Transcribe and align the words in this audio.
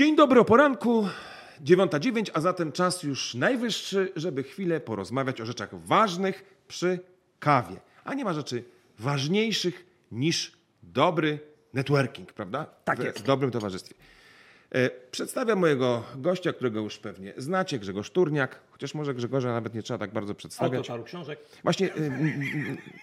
Dzień 0.00 0.16
dobry 0.16 0.40
o 0.40 0.44
poranku, 0.44 1.08
9.09, 1.64 2.30
a 2.34 2.40
zatem 2.40 2.72
czas 2.72 3.02
już 3.02 3.34
najwyższy, 3.34 4.12
żeby 4.16 4.42
chwilę 4.42 4.80
porozmawiać 4.80 5.40
o 5.40 5.46
rzeczach 5.46 5.74
ważnych 5.86 6.62
przy 6.68 6.98
kawie. 7.38 7.76
A 8.04 8.14
nie 8.14 8.24
ma 8.24 8.32
rzeczy 8.32 8.64
ważniejszych 8.98 9.86
niż 10.12 10.52
dobry 10.82 11.38
networking, 11.74 12.32
prawda? 12.32 12.66
Tak 12.84 12.98
jest. 12.98 13.18
w 13.18 13.22
dobrym 13.22 13.50
towarzystwie. 13.50 13.94
E, 14.74 14.90
Przedstawiam 15.10 15.58
mojego 15.58 16.02
gościa, 16.16 16.52
którego 16.52 16.80
już 16.80 16.98
pewnie 16.98 17.32
znacie, 17.36 17.78
Grzegorz 17.78 18.10
Turniak, 18.10 18.60
chociaż 18.70 18.94
może 18.94 19.14
Grzegorza 19.14 19.48
nawet 19.52 19.74
nie 19.74 19.82
trzeba 19.82 19.98
tak 19.98 20.12
bardzo 20.12 20.30
Autor 20.30 20.36
przedstawiać. 20.36 20.88
paru 20.88 21.04
książek. 21.04 21.38
Właśnie 21.62 21.86
y, 21.86 22.10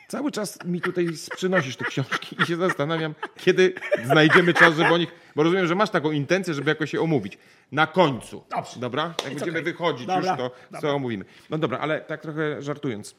cały 0.08 0.32
czas 0.32 0.66
mi 0.66 0.82
tutaj 0.82 1.08
przynosisz 1.36 1.76
te 1.76 1.86
książki 1.86 2.36
i 2.44 2.46
się 2.46 2.56
zastanawiam, 2.56 3.16
kiedy 3.38 3.74
znajdziemy 4.06 4.54
czas, 4.54 4.76
żeby 4.76 4.90
o 4.94 4.98
nich, 4.98 5.10
bo 5.36 5.44
rozumiem, 5.44 5.68
że 5.68 5.76
masz 5.76 5.90
taką 5.90 6.12
intencję, 6.12 6.54
żeby 6.54 6.70
jakoś 6.70 6.94
je 6.94 7.02
omówić. 7.02 7.38
Na 7.72 7.88
końcu. 7.88 8.44
Dobrze. 8.50 8.80
Dobra? 8.80 9.04
Jak 9.04 9.18
It's 9.18 9.24
będziemy 9.30 9.52
okay. 9.52 9.64
wychodzić 9.64 10.08
Dobra, 10.08 10.30
już, 10.32 10.38
to 10.40 10.52
dobra. 10.72 10.82
co 10.82 10.96
omówimy. 10.96 11.26
No 11.50 11.58
dobra, 11.58 11.80
ale 11.80 12.02
tak 12.02 12.22
trochę 12.22 12.62
żartując. 12.62 13.16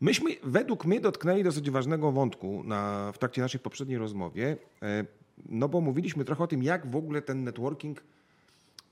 Myśmy 0.00 0.30
według 0.42 0.84
mnie 0.84 1.00
dotknęli 1.00 1.42
dosyć 1.42 1.70
ważnego 1.70 2.12
wątku 2.12 2.62
na, 2.64 3.12
w 3.12 3.18
trakcie 3.18 3.42
naszej 3.42 3.60
poprzedniej 3.60 3.98
rozmowie, 3.98 4.56
no 5.48 5.68
bo 5.68 5.80
mówiliśmy 5.80 6.24
trochę 6.24 6.44
o 6.44 6.46
tym, 6.46 6.62
jak 6.62 6.90
w 6.90 6.96
ogóle 6.96 7.22
ten 7.22 7.44
networking 7.44 8.02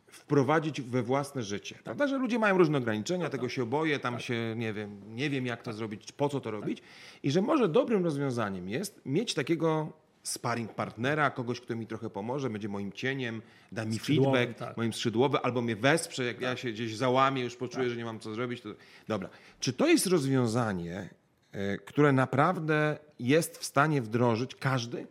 wprowadzić 0.07 0.81
we 0.81 1.03
własne 1.03 1.43
życie. 1.43 1.79
Prawda, 1.85 2.07
że 2.07 2.19
ludzie 2.19 2.39
mają 2.39 2.59
różne 2.59 2.79
ograniczenia, 2.79 3.31
tego 3.31 3.49
się 3.49 3.67
boję, 3.67 3.99
tam 3.99 4.21
się 4.21 4.55
nie 4.57 4.73
wiem, 4.73 5.01
nie 5.15 5.31
wiem 5.31 5.47
jak 5.47 5.63
to 5.63 5.73
zrobić, 5.73 6.13
po 6.13 6.29
co 6.29 6.41
to 6.41 6.51
robić 6.51 6.83
i 7.23 7.31
że 7.31 7.43
może 7.43 7.69
dobrym 7.69 8.05
rozwiązaniem 8.05 8.69
jest 8.69 9.01
mieć 9.07 9.35
takiego 9.35 9.93
sparring 10.23 10.75
partnera, 10.75 11.31
kogoś, 11.31 11.61
kto 11.61 11.77
mi 11.77 11.87
trochę 11.87 12.11
pomoże, 12.11 12.51
będzie 12.51 12.69
moim 12.69 12.93
cieniem, 12.93 13.43
da 13.73 13.85
mi 13.85 13.99
feedback, 13.99 14.59
tak. 14.59 14.77
moim 14.77 14.93
skrzydłowy, 14.93 15.39
albo 15.39 15.63
mnie 15.63 15.77
wesprze, 15.77 16.25
jak 16.25 16.41
ja 16.41 16.57
się 16.57 16.73
gdzieś 16.73 16.97
załamię, 16.97 17.43
już 17.43 17.57
poczuję, 17.57 17.91
że 17.91 17.97
nie 17.97 18.05
mam 18.05 18.21
co 18.21 18.35
zrobić. 18.35 18.61
To... 18.61 18.69
Dobra. 19.09 19.29
Czy 19.61 19.73
to 19.73 19.87
jest 19.87 20.07
rozwiązanie, 20.07 21.09
e, 21.53 21.79
które 21.79 22.13
naprawdę 22.13 22.99
jest 23.19 23.59
w 23.59 23.65
stanie 23.65 24.03
wdrożyć 24.03 24.55
każdy? 24.55 25.07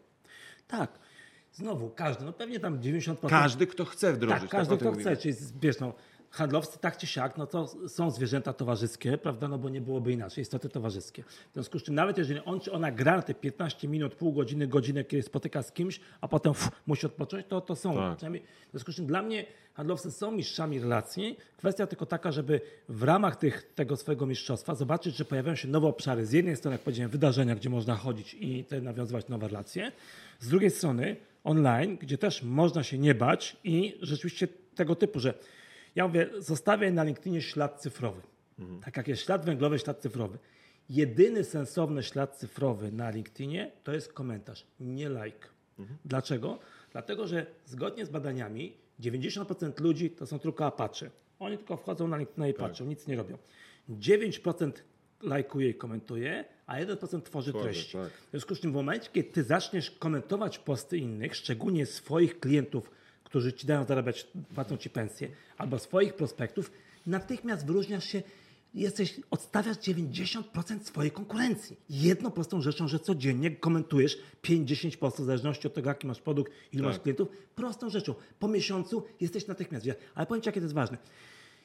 Tak. 0.68 1.03
Znowu, 1.54 1.90
każdy, 1.90 2.26
no 2.26 2.34
pewnie 2.34 2.60
tam 2.60 2.80
90%. 2.80 3.30
Każdy, 3.30 3.68
kto 3.68 3.86
chce 3.86 4.14
wdrożyć. 4.14 4.42
tak, 4.42 4.50
każdy, 4.50 4.74
o 4.74 4.78
tym 4.78 4.88
kto 4.88 4.92
mówimy. 4.92 5.16
chce. 5.16 5.22
Czyli 5.22 5.36
wiesz, 5.62 5.80
no, 5.80 5.94
handlowcy 6.34 6.80
tak 6.80 6.98
czy 6.98 7.08
siak, 7.08 7.38
no 7.38 7.48
to 7.48 7.68
są 7.88 8.12
zwierzęta 8.12 8.54
towarzyskie, 8.54 9.18
prawda, 9.18 9.48
no 9.48 9.58
bo 9.58 9.70
nie 9.70 9.82
byłoby 9.82 10.12
inaczej, 10.12 10.42
istoty 10.42 10.70
towarzyskie. 10.70 11.24
W 11.24 11.54
związku 11.54 11.80
z 11.80 11.84
czym 11.84 11.96
nawet 11.96 12.18
jeżeli 12.18 12.40
on 12.46 12.60
czy 12.60 12.72
ona 12.72 12.92
gra 12.92 13.22
te 13.22 13.34
15 13.34 13.88
minut, 13.88 14.16
pół 14.16 14.34
godziny, 14.34 14.68
godzinę, 14.68 15.04
kiedy 15.04 15.24
spotyka 15.24 15.64
z 15.64 15.72
kimś, 15.72 16.00
a 16.22 16.28
potem 16.28 16.52
ff, 16.52 16.72
musi 16.88 17.06
odpocząć, 17.06 17.46
to, 17.48 17.62
to 17.62 17.76
są. 17.76 17.96
Tak. 17.96 18.32
W 18.68 18.72
związku 18.72 18.92
z 18.92 18.96
czym 18.96 19.06
dla 19.06 19.22
mnie 19.22 19.46
handlowcy 19.74 20.12
są 20.12 20.32
mistrzami 20.32 20.80
relacji. 20.80 21.38
Kwestia 21.58 21.88
tylko 21.88 22.06
taka, 22.06 22.32
żeby 22.32 22.62
w 22.90 23.04
ramach 23.04 23.36
tych, 23.36 23.74
tego 23.76 23.96
swojego 23.96 24.26
mistrzostwa 24.26 24.76
zobaczyć, 24.76 25.16
że 25.16 25.26
pojawiają 25.26 25.56
się 25.56 25.68
nowe 25.68 25.88
obszary. 25.88 26.26
Z 26.26 26.32
jednej 26.32 26.56
strony, 26.56 26.76
jak 26.76 26.82
powiedziałem, 26.82 27.12
wydarzenia, 27.12 27.56
gdzie 27.56 27.70
można 27.70 27.96
chodzić 27.96 28.34
i 28.40 28.64
te 28.64 28.82
nawiązywać 28.82 29.28
nowe 29.28 29.48
relacje. 29.48 29.92
Z 30.40 30.50
drugiej 30.50 30.72
strony 30.72 31.16
online, 31.44 31.98
gdzie 31.98 32.18
też 32.18 32.44
można 32.44 32.84
się 32.84 32.98
nie 32.98 33.16
bać 33.16 33.58
i 33.64 33.98
rzeczywiście 34.02 34.48
tego 34.76 34.96
typu, 34.96 35.20
że 35.20 35.34
ja 35.96 36.08
mówię, 36.08 36.30
zostawiaj 36.38 36.94
na 36.94 37.04
LinkedInie 37.04 37.42
ślad 37.42 37.82
cyfrowy. 37.82 38.22
Tak 38.82 38.98
jak 38.98 39.08
jest 39.08 39.22
ślad 39.22 39.46
węglowy, 39.46 39.80
ślad 39.80 40.02
cyfrowy. 40.02 40.38
Jedyny 40.90 41.44
sensowny 41.44 42.04
ślad 42.04 42.38
cyfrowy 42.38 42.92
na 42.92 43.10
LinkedInie 43.10 43.72
to 43.84 43.94
jest 43.94 44.14
komentarz, 44.14 44.68
nie 44.80 45.10
like. 45.10 45.48
Dlaczego? 46.06 46.60
Dlatego, 46.92 47.28
że 47.28 47.46
zgodnie 47.66 48.06
z 48.06 48.10
badaniami 48.10 48.78
90% 49.00 49.82
ludzi 49.82 50.10
to 50.10 50.26
są 50.26 50.40
tylko 50.40 50.66
apacze. 50.66 51.10
Oni 51.40 51.58
tylko 51.58 51.78
wchodzą 51.78 52.08
na 52.08 52.18
LinkedIna 52.18 52.48
i 52.48 52.54
patrzą, 52.54 52.86
nic 52.86 53.08
nie 53.08 53.16
robią. 53.16 53.38
9% 53.90 54.72
lajkuje 55.22 55.70
i 55.70 55.76
komentuje, 55.76 56.46
a 56.68 56.76
1% 56.76 57.22
tworzy 57.22 57.52
Tworzy, 57.52 57.64
treści. 57.66 57.94
tak. 57.98 58.12
W 58.12 58.30
związku 58.32 58.56
z 58.56 58.60
tym 58.60 58.72
w 58.72 58.74
momencie, 58.74 59.10
kiedy 59.14 59.30
ty 59.30 59.44
zaczniesz 59.44 59.92
komentować 59.92 60.60
posty 60.60 60.98
innych, 60.98 61.36
szczególnie 61.36 61.86
swoich 61.86 62.40
klientów, 62.40 62.92
którzy 63.24 63.54
ci 63.54 63.68
dają 63.68 63.86
zarabiać, 63.86 64.28
płacą 64.56 64.78
ci 64.78 64.90
pensję, 64.90 65.30
albo 65.58 65.80
swoich 65.80 66.14
prospektów, 66.14 66.72
natychmiast 67.08 67.66
wyróżniasz 67.66 68.06
się, 68.06 68.24
jesteś, 68.74 69.20
odstawiasz 69.32 69.78
90% 69.78 70.44
swojej 70.84 71.12
konkurencji. 71.12 71.78
Jedną 71.90 72.32
prostą 72.32 72.62
rzeczą, 72.62 72.88
że 72.88 73.00
codziennie 73.00 73.52
komentujesz 73.52 74.18
5-10 74.44 74.98
postów, 74.98 75.26
w 75.26 75.28
zależności 75.28 75.68
od 75.68 75.74
tego, 75.74 75.90
jaki 75.90 76.08
masz 76.08 76.22
produkt, 76.22 76.52
ilu 76.72 76.84
Tak. 76.84 76.94
masz 76.94 77.02
klientów, 77.02 77.28
prostą 77.56 77.90
rzeczą. 77.90 78.16
Po 78.40 78.48
miesiącu 78.48 79.04
jesteś 79.22 79.48
natychmiast. 79.48 79.86
Ale 80.16 80.26
powiem 80.26 80.42
ci, 80.42 80.48
jakie 80.48 80.60
to 80.60 80.66
jest 80.66 80.76
ważne. 80.76 80.98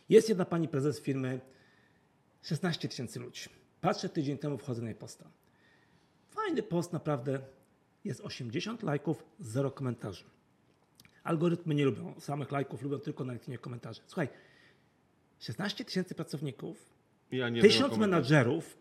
Jest 0.08 0.28
jedna 0.28 0.44
pani 0.44 0.68
prezes 0.68 1.00
firmy, 1.00 1.40
16 2.42 2.88
tysięcy 2.88 3.20
ludzi. 3.20 3.40
Patrzę 3.80 4.08
tydzień 4.08 4.38
temu, 4.38 4.58
wchodzę 4.58 4.82
na 4.82 4.88
jej 4.88 4.96
posta. 4.96 5.30
Fajny 6.30 6.62
post, 6.62 6.92
naprawdę. 6.92 7.40
Jest 8.04 8.20
80 8.20 8.82
lajków, 8.82 9.24
zero 9.40 9.70
komentarzy. 9.70 10.24
Algorytmy 11.24 11.74
nie 11.74 11.84
lubią 11.84 12.20
samych 12.20 12.52
lajków, 12.52 12.82
lubią 12.82 12.98
tylko 12.98 13.24
na 13.24 13.32
LinkedInie 13.32 13.58
komentarze. 13.58 14.02
Słuchaj, 14.06 14.28
16 15.38 15.84
tysięcy 15.84 16.14
pracowników, 16.14 16.92
Ja 17.30 17.50
tysiąc 17.60 17.96
menadżerów, 17.96 18.78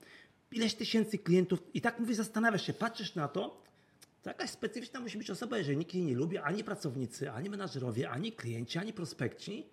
ileś 0.52 0.76
tysięcy 0.76 1.18
klientów 1.18 1.64
i 1.74 1.82
tak 1.82 2.00
mówisz, 2.00 2.18
zastanawiasz 2.18 2.68
się, 2.68 2.74
patrzysz 2.74 3.16
na 3.16 3.28
to, 3.28 3.64
to 4.24 4.30
jakaś 4.30 4.50
specyficzna 4.50 5.00
musi 5.00 5.18
być 5.18 5.30
osoba, 5.30 5.58
jeżeli 5.58 5.78
nikt 5.78 5.94
jej 5.94 6.04
nie 6.04 6.16
lubi, 6.16 6.38
ani 6.38 6.64
pracownicy, 6.64 7.32
ani 7.32 7.50
menadżerowie, 7.50 8.10
ani 8.10 8.32
klienci, 8.32 8.80
ani 8.80 8.94
prospekci, 8.94 9.66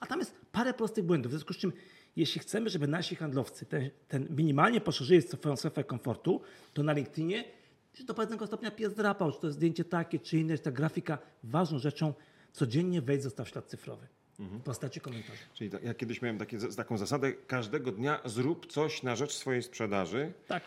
a 0.00 0.06
tam 0.06 0.18
jest 0.18 0.34
parę 0.52 0.74
prostych 0.74 1.04
błędów. 1.04 1.30
W 1.30 1.34
związku 1.34 1.52
z 1.52 1.56
czym, 1.56 1.72
jeśli 2.18 2.40
chcemy, 2.40 2.70
żeby 2.70 2.88
nasi 2.88 3.16
handlowcy 3.16 3.66
ten, 3.66 3.90
ten 4.08 4.26
minimalnie 4.36 4.80
poszerzyli 4.80 5.22
swoją 5.22 5.56
strefę 5.56 5.84
komfortu, 5.84 6.40
to 6.74 6.82
na 6.82 6.92
LinkedInie 6.92 7.44
czy 7.92 8.04
do 8.04 8.14
pewnego 8.14 8.46
stopnia 8.46 8.70
pies 8.70 8.94
drapał, 8.94 9.32
czy 9.32 9.40
to 9.40 9.46
jest 9.46 9.56
zdjęcie 9.56 9.84
takie, 9.84 10.18
czy 10.18 10.38
inne, 10.38 10.56
czy 10.56 10.62
ta 10.62 10.70
grafika. 10.70 11.18
Ważną 11.44 11.78
rzeczą, 11.78 12.14
codziennie 12.52 13.02
wejdź, 13.02 13.22
zostaw 13.22 13.48
ślad 13.48 13.66
cyfrowy 13.66 14.06
w 14.38 14.60
postaci 14.62 15.00
komentarzy. 15.00 15.38
Czyli 15.54 15.70
tak, 15.70 15.82
ja 15.82 15.94
kiedyś 15.94 16.22
miałem 16.22 16.38
takie, 16.38 16.58
taką 16.76 16.98
zasadę, 16.98 17.32
każdego 17.32 17.92
dnia 17.92 18.20
zrób 18.24 18.66
coś 18.72 19.02
na 19.02 19.16
rzecz 19.16 19.32
swojej 19.32 19.62
sprzedaży 19.62 20.32
Tak. 20.46 20.62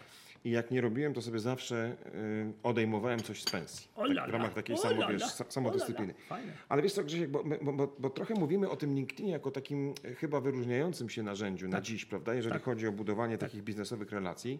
I 0.45 0.51
jak 0.51 0.71
nie 0.71 0.81
robiłem, 0.81 1.13
to 1.13 1.21
sobie 1.21 1.39
zawsze 1.39 1.95
y, 2.15 2.53
odejmowałem 2.63 3.19
coś 3.19 3.41
z 3.43 3.51
pensji. 3.51 3.87
Tak, 4.15 4.29
w 4.29 4.33
ramach 4.33 4.53
takiej 4.53 4.77
samo, 4.77 5.07
wiesz, 5.07 5.23
samodyscypliny. 5.49 6.13
Ale 6.69 6.81
wiesz 6.81 6.93
co, 6.93 7.03
Grzesiek, 7.03 7.29
bo, 7.29 7.43
bo, 7.61 7.73
bo, 7.73 7.95
bo 7.99 8.09
trochę 8.09 8.33
mówimy 8.33 8.69
o 8.69 8.75
tym 8.75 8.95
LinkedInie 8.95 9.31
jako 9.31 9.51
takim 9.51 9.93
e, 10.03 10.13
chyba 10.15 10.41
wyróżniającym 10.41 11.09
się 11.09 11.23
narzędziu 11.23 11.67
na 11.67 11.81
dziś, 11.81 12.05
prawda, 12.05 12.33
jeżeli 12.33 12.53
Tak. 12.53 12.63
chodzi 12.63 12.87
o 12.87 12.91
budowanie 12.91 13.37
takich 13.37 13.63
biznesowych 13.63 14.11
relacji. 14.11 14.59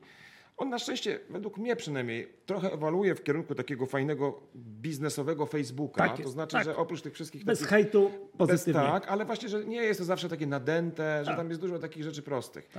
On 0.62 0.70
na 0.70 0.80
szczęście, 0.80 1.20
według 1.30 1.58
mnie 1.58 1.76
przynajmniej, 1.76 2.28
trochę 2.46 2.74
ewoluuje 2.74 3.16
w 3.16 3.24
kierunku 3.24 3.56
takiego 3.56 3.86
fajnego 3.86 4.40
biznesowego 4.56 5.46
Facebooka. 5.46 6.08
Tak 6.08 6.12
jest, 6.20 6.24
to 6.24 6.30
znaczy, 6.30 6.52
tak. 6.56 6.66
że 6.66 6.76
oprócz 6.76 7.02
tych 7.02 7.14
wszystkich 7.14 7.44
Bez 7.46 7.60
takich 7.60 7.70
hejtu, 7.70 8.10
bez, 8.10 8.38
pozytywnie. 8.38 8.82
tak, 8.82 9.08
ale 9.08 9.26
właśnie, 9.26 9.50
że 9.50 9.66
nie 9.66 9.78
jest 9.84 10.00
to 10.00 10.06
zawsze 10.06 10.30
takie 10.30 10.48
nadęte, 10.48 11.20
że 11.22 11.26
Tak. 11.26 11.38
tam 11.38 11.50
jest 11.50 11.62
dużo 11.62 11.80
takich 11.80 12.04
rzeczy 12.04 12.22
prostych. 12.22 12.70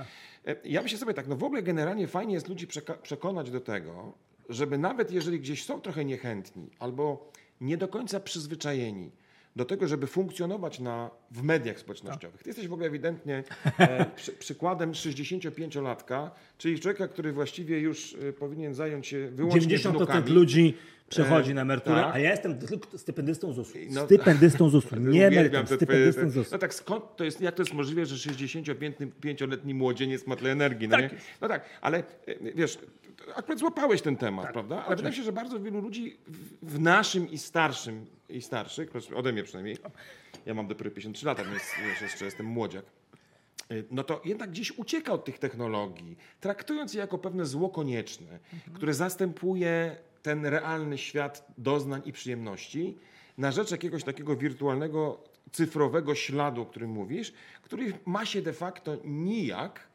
E, 0.47 0.55
Ja 0.63 0.81
myślę 0.81 0.97
sobie 0.97 1.13
tak, 1.13 1.27
no 1.27 1.35
w 1.35 1.43
ogóle 1.43 1.63
generalnie 1.63 2.07
fajnie 2.07 2.33
jest 2.33 2.49
ludzi 2.49 2.67
przekonać 3.01 3.51
do 3.51 3.59
tego, 3.61 4.13
żeby 4.49 4.77
nawet 4.77 5.11
jeżeli 5.11 5.39
gdzieś 5.39 5.65
są 5.65 5.81
trochę 5.81 6.05
niechętni 6.05 6.69
albo 6.79 7.31
nie 7.61 7.77
do 7.77 7.87
końca 7.87 8.19
przyzwyczajeni 8.19 9.11
do 9.55 9.65
tego, 9.65 9.87
żeby 9.87 10.07
funkcjonować 10.07 10.79
na, 10.79 11.09
w 11.31 11.43
mediach 11.43 11.79
społecznościowych. 11.79 12.43
Ty 12.43 12.49
jesteś 12.49 12.67
w 12.67 12.73
ogóle 12.73 12.87
ewidentnie 12.87 13.43
e, 13.79 14.05
przy, 14.15 14.31
przykładem 14.31 14.91
65-latka, 14.91 16.29
czyli 16.57 16.79
człowieka, 16.79 17.07
który 17.07 17.33
właściwie 17.33 17.79
już 17.79 18.13
e, 18.29 18.33
powinien 18.33 18.73
zająć 18.73 19.07
się 19.07 19.29
wyłącznie 19.31 19.77
90% 19.77 19.97
wnukami. 19.97 20.29
ludzi 20.31 20.73
przechodzi 21.09 21.51
E, 21.51 21.53
na 21.53 21.61
emeryturę, 21.61 21.95
tak. 22.01 22.15
a 22.15 22.19
ja 22.19 22.31
jestem 22.31 22.59
tylko 22.59 22.97
stypendystą 22.97 23.53
ZUS-u. 23.53 23.77
No- 23.89 24.05
stypendystą 24.05 24.69
ZUS-u, 24.69 24.95
nie 24.99 25.27
emerytem, 25.27 25.65
te 25.65 25.75
stypendystą 25.75 26.29
ZUS-u. 26.29 26.49
No 26.51 26.57
tak, 26.57 26.73
skąd 26.73 27.03
to 27.15 27.23
jest, 27.23 27.41
jak 27.41 27.55
to 27.55 27.61
jest 27.61 27.73
możliwe, 27.73 28.05
że 28.05 28.31
65-letni 28.31 29.73
młodzieniec 29.73 30.27
ma 30.27 30.35
tyle 30.35 30.51
energii? 30.51 30.87
No, 30.87 30.97
Tak 30.97 31.11
nie? 31.11 31.17
no 31.41 31.47
tak, 31.47 31.65
ale 31.81 31.97
e, 31.97 32.03
wiesz, 32.55 32.77
akurat 33.35 33.59
złapałeś 33.59 34.01
ten 34.01 34.15
temat, 34.15 34.45
Tak, 34.45 34.53
prawda? 34.53 34.85
Ale 34.85 34.95
wydaje 34.95 35.11
mi 35.11 35.17
się, 35.17 35.23
że 35.23 35.31
bardzo 35.31 35.59
wielu 35.59 35.81
ludzi 35.81 36.17
w, 36.27 36.69
w 36.75 36.79
naszym 36.79 37.31
i 37.31 37.37
starszym, 37.37 38.05
i 38.33 38.41
starszych, 38.41 38.89
proszę, 38.89 39.15
ode 39.15 39.31
mnie 39.31 39.43
przynajmniej, 39.43 39.77
ja 40.45 40.53
mam 40.53 40.67
dopiero 40.67 40.91
53 40.91 41.25
lata, 41.25 41.43
więc 41.43 41.63
jeszcze 42.01 42.25
jestem 42.25 42.45
młodziak, 42.45 42.85
y, 43.71 43.85
no 43.91 44.03
to 44.03 44.21
jednak 44.25 44.51
gdzieś 44.51 44.71
ucieka 44.77 45.13
od 45.13 45.25
tych 45.25 45.39
technologii, 45.39 46.17
traktując 46.39 46.93
je 46.93 46.99
jako 46.99 47.17
pewne 47.17 47.45
zło 47.45 47.69
konieczne, 47.69 48.39
które 48.73 48.93
zastępuje 48.93 49.97
ten 50.21 50.45
realny 50.45 50.97
świat 50.97 51.47
doznań 51.57 52.01
i 52.05 52.13
przyjemności 52.13 52.97
na 53.37 53.51
rzecz 53.51 53.71
jakiegoś 53.71 54.03
takiego 54.03 54.35
wirtualnego, 54.35 55.23
cyfrowego 55.51 56.15
śladu, 56.15 56.61
o 56.61 56.65
którym 56.65 56.89
mówisz, 56.89 57.33
który 57.61 57.93
ma 58.05 58.25
się 58.25 58.41
de 58.41 58.53
facto 58.53 58.97
nijak 59.05 59.87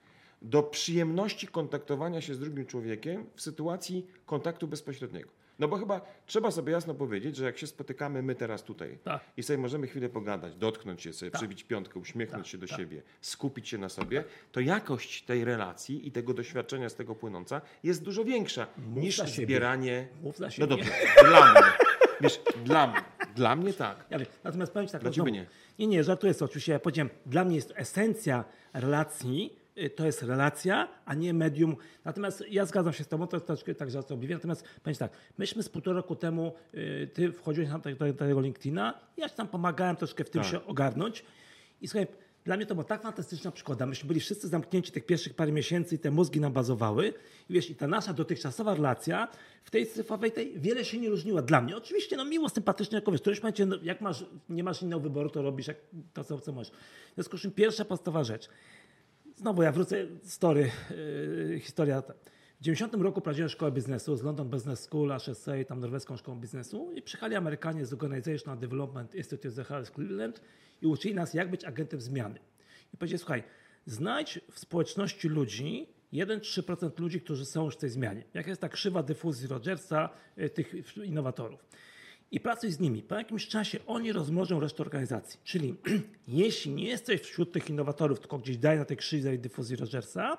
do 0.42 0.62
przyjemności 0.62 1.46
kontaktowania 1.46 2.20
się 2.20 2.34
z 2.34 2.40
drugim 2.40 2.66
człowiekiem 2.66 3.26
w 3.34 3.42
sytuacji 3.42 4.06
kontaktu 4.26 4.68
bezpośredniego. 4.68 5.37
No 5.58 5.68
bo 5.68 5.76
chyba 5.76 6.00
trzeba 6.26 6.50
sobie 6.50 6.72
jasno 6.72 6.94
powiedzieć, 6.94 7.36
że 7.36 7.44
jak 7.44 7.58
się 7.58 7.66
spotykamy 7.66 8.22
my 8.22 8.34
teraz 8.34 8.62
tutaj 8.62 8.98
Tak. 9.04 9.20
i 9.36 9.42
sobie 9.42 9.58
możemy 9.58 9.86
chwilę 9.86 10.08
pogadać, 10.08 10.54
dotknąć 10.56 11.02
się 11.02 11.12
sobie, 11.12 11.30
Tak. 11.30 11.40
przybić 11.40 11.64
piątkę, 11.64 12.00
uśmiechnąć 12.00 12.44
Tak, 12.44 12.50
się 12.52 12.58
do 12.58 12.66
tak. 12.66 12.76
siebie, 12.78 13.02
skupić 13.20 13.68
się 13.68 13.78
na 13.78 13.88
sobie, 13.88 14.24
to 14.52 14.60
jakość 14.60 15.22
tej 15.22 15.44
relacji 15.44 16.08
i 16.08 16.12
tego 16.12 16.34
doświadczenia 16.34 16.88
z 16.88 16.94
tego 16.94 17.14
płynąca 17.14 17.60
jest 17.84 18.02
dużo 18.02 18.24
większa 18.24 18.66
niż 18.96 19.16
za 19.16 19.26
siebie. 19.26 19.46
zbieranie... 19.46 20.08
Mów 20.22 20.36
za 20.38 20.44
No 20.44 20.50
siebie. 20.50 20.66
dobrze, 20.68 20.90
dla 21.28 21.52
mnie. 21.52 21.62
Wiesz, 22.20 22.40
dla 22.64 22.86
mnie. 22.86 23.00
Dla 23.34 23.56
mnie 23.56 23.72
tak. 23.72 24.04
Ja 24.10 24.18
wiem. 24.18 24.28
Natomiast 24.44 24.72
powiem 24.72 24.88
ci 24.88 24.92
tak, 24.92 25.00
Dla 25.00 25.10
no 25.10 25.14
ciebie 25.14 25.30
znowu- 25.30 25.34
nie. 25.34 25.46
Nie, 25.78 25.86
nie, 25.86 26.04
żartuję 26.04 26.34
sobie 26.34 26.44
oczywiście. 26.50 26.72
Ja 26.72 26.78
powiedziałem, 26.78 27.10
dla 27.26 27.44
mnie 27.44 27.56
jest 27.56 27.72
esencja 27.76 28.44
relacji, 28.72 29.56
to 29.96 30.06
jest 30.06 30.22
relacja, 30.22 30.88
a 31.04 31.14
nie 31.14 31.34
medium. 31.34 31.76
Natomiast 32.04 32.44
ja 32.50 32.66
zgadzam 32.66 32.92
się 32.92 33.04
z 33.04 33.08
tobą, 33.08 33.26
to 33.26 33.36
jest 33.36 33.46
troszkę 33.46 33.74
tak 33.74 33.90
żartobliwie. 33.90 34.34
Natomiast 34.34 34.64
powiem 34.82 34.96
tak, 34.96 35.12
myśmy 35.38 35.62
z 35.62 35.68
półtora 35.68 35.96
roku 35.96 36.16
temu, 36.16 36.52
y, 36.74 37.10
ty 37.14 37.32
wchodziłeś 37.32 37.68
na 37.68 37.78
tego, 37.78 38.12
tego 38.12 38.40
LinkedIna, 38.40 39.00
ja 39.16 39.28
ci 39.28 39.34
tam 39.34 39.48
pomagałem 39.48 39.96
troszkę 39.96 40.24
w 40.24 40.30
tym 40.30 40.42
Tak. 40.42 40.50
się 40.50 40.66
ogarnąć. 40.66 41.24
I 41.80 41.88
słuchaj, 41.88 42.06
dla 42.44 42.56
mnie 42.56 42.66
to 42.66 42.74
była 42.74 42.84
tak 42.84 43.02
fantastyczna 43.02 43.50
przygoda. 43.50 43.86
Myśmy 43.86 44.08
byli 44.08 44.20
wszyscy 44.20 44.48
zamknięci 44.48 44.92
tych 44.92 45.06
pierwszych 45.06 45.34
parę 45.34 45.52
miesięcy 45.52 45.94
i 45.94 45.98
te 45.98 46.10
mózgi 46.10 46.40
nam 46.40 46.52
bazowały. 46.52 47.14
I 47.48 47.52
wiesz, 47.52 47.70
i 47.70 47.74
ta 47.74 47.86
nasza 47.86 48.12
dotychczasowa 48.12 48.74
relacja 48.74 49.28
w 49.64 49.70
tej 49.70 49.86
cyfrowej 49.86 50.32
tej 50.32 50.60
wiele 50.60 50.84
się 50.84 50.98
nie 50.98 51.08
różniła. 51.08 51.42
Dla 51.42 51.60
mnie 51.60 51.76
oczywiście, 51.76 52.16
no 52.16 52.24
miło, 52.24 52.48
sympatycznie, 52.48 52.94
jako 52.94 53.12
wiesz, 53.12 53.20
w 53.20 53.22
którymś 53.22 53.42
momencie, 53.42 53.66
no, 53.66 53.76
jak 53.82 54.00
masz, 54.00 54.24
nie 54.48 54.64
masz 54.64 54.82
innego 54.82 55.00
wyboru, 55.00 55.30
to 55.30 55.42
robisz 55.42 55.66
jak, 55.66 55.76
to, 56.12 56.24
co, 56.24 56.40
co 56.40 56.52
możesz. 56.52 56.72
W 56.72 57.14
związku 57.14 57.38
z 57.38 57.40
czym 57.40 57.50
pierwsza 57.50 57.84
podstawowa 57.84 58.24
rzecz. 58.24 58.48
Znowu 59.38 59.62
ja 59.62 59.72
wrócę, 59.72 60.06
story, 60.22 60.70
yy, 61.50 61.60
historia. 61.60 62.02
W 62.60 62.62
90 62.62 62.94
roku 62.94 63.20
prowadziłem 63.20 63.48
szkołę 63.48 63.72
biznesu 63.72 64.16
z 64.16 64.22
London 64.22 64.48
Business 64.48 64.80
School, 64.80 65.18
HSA, 65.18 65.52
tam 65.68 65.80
norweską 65.80 66.16
szkołą 66.16 66.40
biznesu 66.40 66.92
i 66.92 67.02
przyjechali 67.02 67.36
Amerykanie 67.36 67.86
z 67.86 67.92
Organizational 67.92 68.58
Development 68.58 69.14
Institute 69.14 69.50
z 69.50 69.90
Cleveland 69.94 70.40
i 70.82 70.86
uczyli 70.86 71.14
nas, 71.14 71.34
jak 71.34 71.50
być 71.50 71.64
agentem 71.64 72.00
zmiany. 72.00 72.38
I 72.94 72.96
powiedzieli, 72.96 73.18
słuchaj, 73.18 73.42
znajdź 73.86 74.40
w 74.52 74.58
społeczności 74.58 75.28
ludzi 75.28 75.88
1-3% 76.12 77.00
ludzi, 77.00 77.20
którzy 77.20 77.46
są 77.46 77.64
już 77.64 77.74
w 77.74 77.78
tej 77.78 77.90
zmianie. 77.90 78.24
Jaka 78.34 78.48
jest 78.48 78.60
ta 78.60 78.68
krzywa 78.68 79.02
dyfuzji 79.02 79.48
Rogersa, 79.48 80.10
y, 80.38 80.50
tych 80.50 80.96
innowatorów. 80.96 81.64
I 82.30 82.40
pracuj 82.40 82.70
z 82.72 82.80
nimi. 82.80 83.02
Po 83.02 83.14
jakimś 83.14 83.48
czasie 83.48 83.78
oni 83.86 84.12
rozmnożą 84.12 84.60
resztę 84.60 84.82
organizacji. 84.82 85.40
Czyli 85.44 85.74
jeśli 86.28 86.72
nie 86.72 86.84
jesteś 86.84 87.20
wśród 87.20 87.52
tych 87.52 87.70
innowatorów, 87.70 88.20
tylko 88.20 88.38
gdzieś 88.38 88.56
daj 88.56 88.78
na 88.78 88.84
tej 88.84 88.96
krzywej 88.96 89.38
dyfuzji 89.38 89.76
Rogersa, 89.76 90.38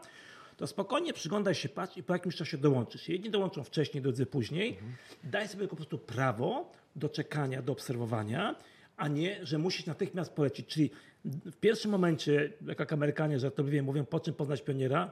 to 0.57 0.67
spokojnie 0.67 1.13
przyglądaj 1.13 1.55
się, 1.55 1.69
patrz 1.69 1.97
i 1.97 2.03
po 2.03 2.13
jakimś 2.13 2.35
czasie 2.35 2.57
dołączysz. 2.57 3.09
Jedni 3.09 3.29
dołączą 3.29 3.63
wcześniej, 3.63 4.03
drudzy 4.03 4.25
później. 4.25 4.77
Daj 5.23 5.47
sobie 5.47 5.67
po 5.67 5.75
prostu 5.75 5.97
prawo 5.97 6.71
do 6.95 7.09
czekania, 7.09 7.61
do 7.61 7.71
obserwowania, 7.71 8.55
a 8.97 9.07
nie, 9.07 9.45
że 9.45 9.57
musisz 9.57 9.85
natychmiast 9.85 10.33
polecić. 10.33 10.67
Czyli 10.67 10.91
w 11.25 11.55
pierwszym 11.55 11.91
momencie, 11.91 12.53
jak 12.67 12.93
Amerykanie 12.93 13.39
żartobliwie 13.39 13.83
mówią, 13.83 14.05
po 14.05 14.19
czym 14.19 14.33
poznać 14.33 14.61
pioniera? 14.61 15.11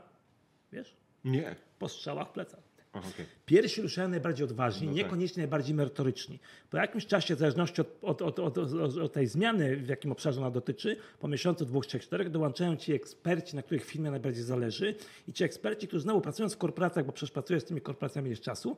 Wiesz? 0.71 0.95
Nie. 1.25 1.56
Po 1.80 1.89
strzałach 1.89 2.31
plecach. 2.31 2.67
O, 2.94 2.98
okej. 3.00 3.25
Pierwsi 3.45 3.81
ruszają 3.81 4.10
najbardziej 4.10 4.44
odważni, 4.45 4.88
No 4.88 4.94
tak. 4.94 4.98
niekoniecznie 4.98 5.42
najbardziej 5.42 5.75
merytoryczni. 5.75 6.39
Po 6.69 6.78
jakimś 6.78 7.06
czasie, 7.06 7.36
w 7.36 7.39
zależności 7.39 7.81
od, 7.81 8.22
od, 8.22 8.39
od, 8.39 8.57
od, 8.57 8.57
od, 8.98 9.13
tej 9.13 9.28
zmiany, 9.28 9.78
w 9.78 9.88
jakim 9.88 10.12
obszarze 10.12 10.42
ona 10.42 10.51
dotyczy, 10.51 10.98
po 11.19 11.28
miesiącu, 11.28 11.66
dwóch, 11.66 11.86
trzech, 11.86 12.01
czterech 12.01 12.30
dołączają 12.30 12.75
ci 12.75 12.94
eksperci, 12.94 13.56
na 13.56 13.62
których 13.62 13.86
firmie 13.86 14.12
najbardziej 14.12 14.44
zależy 14.44 14.95
i 15.28 15.34
ci 15.34 15.44
eksperci, 15.44 15.88
którzy 15.88 16.01
znowu 16.04 16.22
pracują 16.22 16.50
w 16.50 16.57
korporacjach, 16.57 17.06
bo 17.06 17.12
przecież 17.12 17.31
pracujesz 17.31 17.63
z 17.63 17.66
tymi 17.66 17.81
korporacjami 17.81 18.30
jest 18.30 18.42
czasu, 18.42 18.78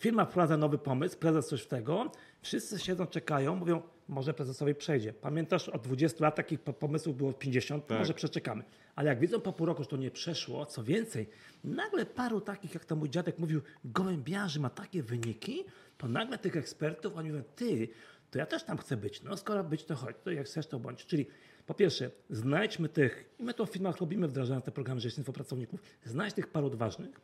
firma 0.00 0.24
wprowadza 0.24 0.56
nowy 0.56 0.78
pomysł, 0.78 1.18
prezes 1.18 1.46
coś 1.48 1.62
w 1.62 1.66
tego, 1.66 2.10
wszyscy 2.42 2.78
siedzą, 2.78 3.06
czekają, 3.06 3.56
mówią, 3.56 3.82
może 4.08 4.34
prezesowi 4.34 4.74
przejdzie. 4.74 5.12
Pamiętasz, 5.12 5.68
od 5.68 5.82
20 5.82 6.24
lat 6.24 6.34
takich 6.36 6.60
po- 6.60 6.72
pomysłów 6.72 7.16
było 7.16 7.32
50, 7.32 7.86
Tak. 7.86 7.98
może 7.98 8.14
przeczekamy. 8.14 8.64
Ale 8.94 9.08
jak 9.08 9.18
widzą 9.20 9.40
po 9.40 9.52
pół 9.52 9.66
roku, 9.66 9.82
że 9.82 9.88
to 9.88 9.96
nie 9.96 10.10
przeszło, 10.10 10.66
co 10.66 10.84
więcej, 10.84 11.28
nagle 11.64 12.06
paru 12.06 12.40
takich, 12.40 12.74
jak 12.74 12.84
to 12.84 12.96
mój 12.96 13.10
dziadek 13.10 13.38
mówił, 13.38 13.60
gołębiarzy 13.84 14.60
ma 14.60 14.70
takie 14.70 15.02
wyniki, 15.02 15.64
to 15.98 16.08
nagle 16.08 16.38
tych 16.38 16.56
ekspertów, 16.56 17.16
oni 17.16 17.30
mówią, 17.30 17.42
ty, 17.56 17.88
to 18.30 18.38
ja 18.38 18.46
też 18.46 18.64
tam 18.64 18.78
chcę 18.78 18.96
być. 18.96 19.22
No 19.22 19.36
skoro 19.36 19.64
być, 19.64 19.84
to 19.84 19.94
chodź, 19.94 20.16
to 20.24 20.30
jak 20.30 20.46
chcesz, 20.46 20.66
to 20.66 20.78
bądź. 20.78 21.06
Czyli 21.06 21.26
po 21.66 21.74
pierwsze, 21.74 22.10
znajdźmy 22.30 22.88
tych, 22.88 23.24
i 23.38 23.42
my 23.42 23.54
to 23.54 23.66
w 23.66 23.70
firmach 23.70 23.96
robimy, 23.98 24.28
wdrażając 24.28 24.64
te 24.64 24.70
programy 24.72 25.00
rzecznictwa 25.00 25.32
pracowników, 25.32 25.80
znajdź 26.04 26.34
tych 26.34 26.46
paru 26.48 26.66
odważnych, 26.66 27.20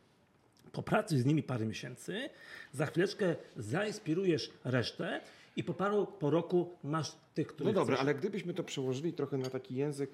popracuj 0.81 1.17
z 1.17 1.25
nimi 1.25 1.43
parę 1.43 1.65
miesięcy, 1.65 2.29
za 2.73 2.85
chwileczkę 2.85 3.35
zainspirujesz 3.57 4.51
resztę 4.63 5.21
i 5.55 5.63
po 5.63 5.73
paru, 5.73 6.05
po 6.19 6.29
roku 6.29 6.69
masz 6.83 7.11
tych, 7.33 7.47
No 7.47 7.53
których 7.53 7.73
dobra, 7.73 7.95
chcesz. 7.95 8.03
ale 8.03 8.15
gdybyśmy 8.15 8.53
to 8.53 8.63
przełożyli 8.63 9.13
trochę 9.13 9.37
na 9.37 9.49
taki 9.49 9.75
język 9.75 10.09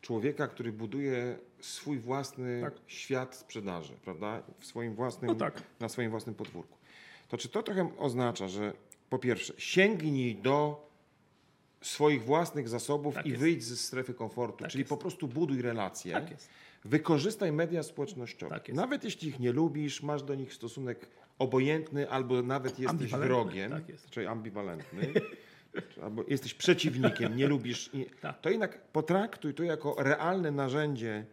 człowieka, 0.00 0.48
który 0.48 0.72
buduje 0.72 1.38
swój 1.60 1.98
własny 1.98 2.60
Tak. 2.60 2.74
świat 2.86 3.36
sprzedaży, 3.36 3.92
prawda? 4.04 4.42
W 4.60 4.66
swoim 4.66 4.94
własnym, 4.94 5.30
No 5.30 5.34
tak. 5.34 5.62
na 5.80 5.88
swoim 5.88 6.10
własnym 6.10 6.34
podwórku. 6.34 6.78
To 7.28 7.36
czy 7.38 7.48
to 7.48 7.62
trochę 7.62 7.90
oznacza, 7.98 8.48
że 8.48 8.72
po 9.10 9.18
pierwsze, 9.18 9.54
sięgnij 9.58 10.36
do 10.36 10.88
swoich 11.80 12.24
własnych 12.24 12.68
zasobów 12.68 13.14
Tak 13.14 13.26
i 13.26 13.28
jest. 13.28 13.40
wyjdź 13.40 13.64
ze 13.64 13.76
strefy 13.76 14.14
komfortu, 14.14 14.58
Tak 14.58 14.70
czyli 14.70 14.82
jest. 14.82 14.88
po 14.88 14.96
prostu 14.96 15.28
buduj 15.28 15.62
relacje. 15.62 16.12
Tak 16.12 16.30
jest. 16.30 16.48
Wykorzystaj 16.84 17.52
media 17.52 17.82
społecznościowe. 17.82 18.54
Tak. 18.60 18.68
Nawet 18.74 19.04
jeśli 19.04 19.28
ich 19.28 19.38
nie 19.40 19.52
lubisz, 19.52 20.02
masz 20.02 20.22
do 20.22 20.34
nich 20.34 20.54
stosunek 20.54 21.08
obojętny, 21.38 22.10
albo 22.10 22.42
nawet 22.42 22.78
jesteś 22.78 23.10
wrogiem, 23.10 23.70
tak 23.70 23.88
jest. 23.88 24.10
czyli 24.10 24.26
ambiwalentny, 24.26 25.12
albo 26.02 26.24
jesteś 26.28 26.54
przeciwnikiem, 26.54 27.36
nie 27.36 27.46
lubisz, 27.46 27.90
Tak. 28.20 28.40
to 28.40 28.50
jednak 28.50 28.82
potraktuj 28.88 29.54
to 29.54 29.62
jako 29.62 29.96
realne 29.98 30.50
narzędzie, 30.50 31.24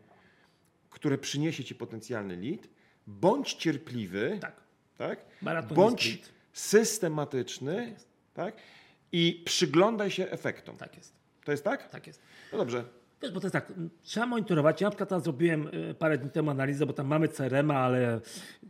które 0.90 1.18
przyniesie 1.18 1.64
ci 1.64 1.76
potencjalny 1.76 2.38
lead. 2.38 2.68
Bądź 3.08 3.54
cierpliwy, 3.54 4.38
Tak. 4.42 4.56
tak? 4.98 5.20
Maraton 5.42 5.76
bądź 5.76 6.22
systematyczny 6.54 7.96
Tak 8.34 8.56
tak? 8.56 8.64
i 9.12 9.42
przyglądaj 9.46 10.12
się 10.12 10.30
efektom. 10.32 10.78
Tak 10.78 10.98
jest. 10.98 11.14
To 11.46 11.52
jest 11.52 11.64
tak? 11.64 11.90
Tak 11.90 12.08
jest. 12.08 12.22
No 12.52 12.58
dobrze. 12.58 12.84
Wiesz, 13.22 13.32
bo 13.32 13.40
to 13.40 13.48
jest 13.48 13.54
tak, 13.54 13.74
trzeba 14.04 14.26
monitorować. 14.26 14.82
Ja 14.82 14.88
na 14.88 14.96
przykład 14.96 15.24
zrobiłem 15.24 15.68
y, 15.68 15.94
parę 16.00 16.18
dni 16.18 16.30
temu 16.30 16.52
analizę, 16.52 16.86
bo 16.86 16.94
tam 16.94 17.08
mamy 17.08 17.28
CRM, 17.28 17.72
ale 17.72 18.22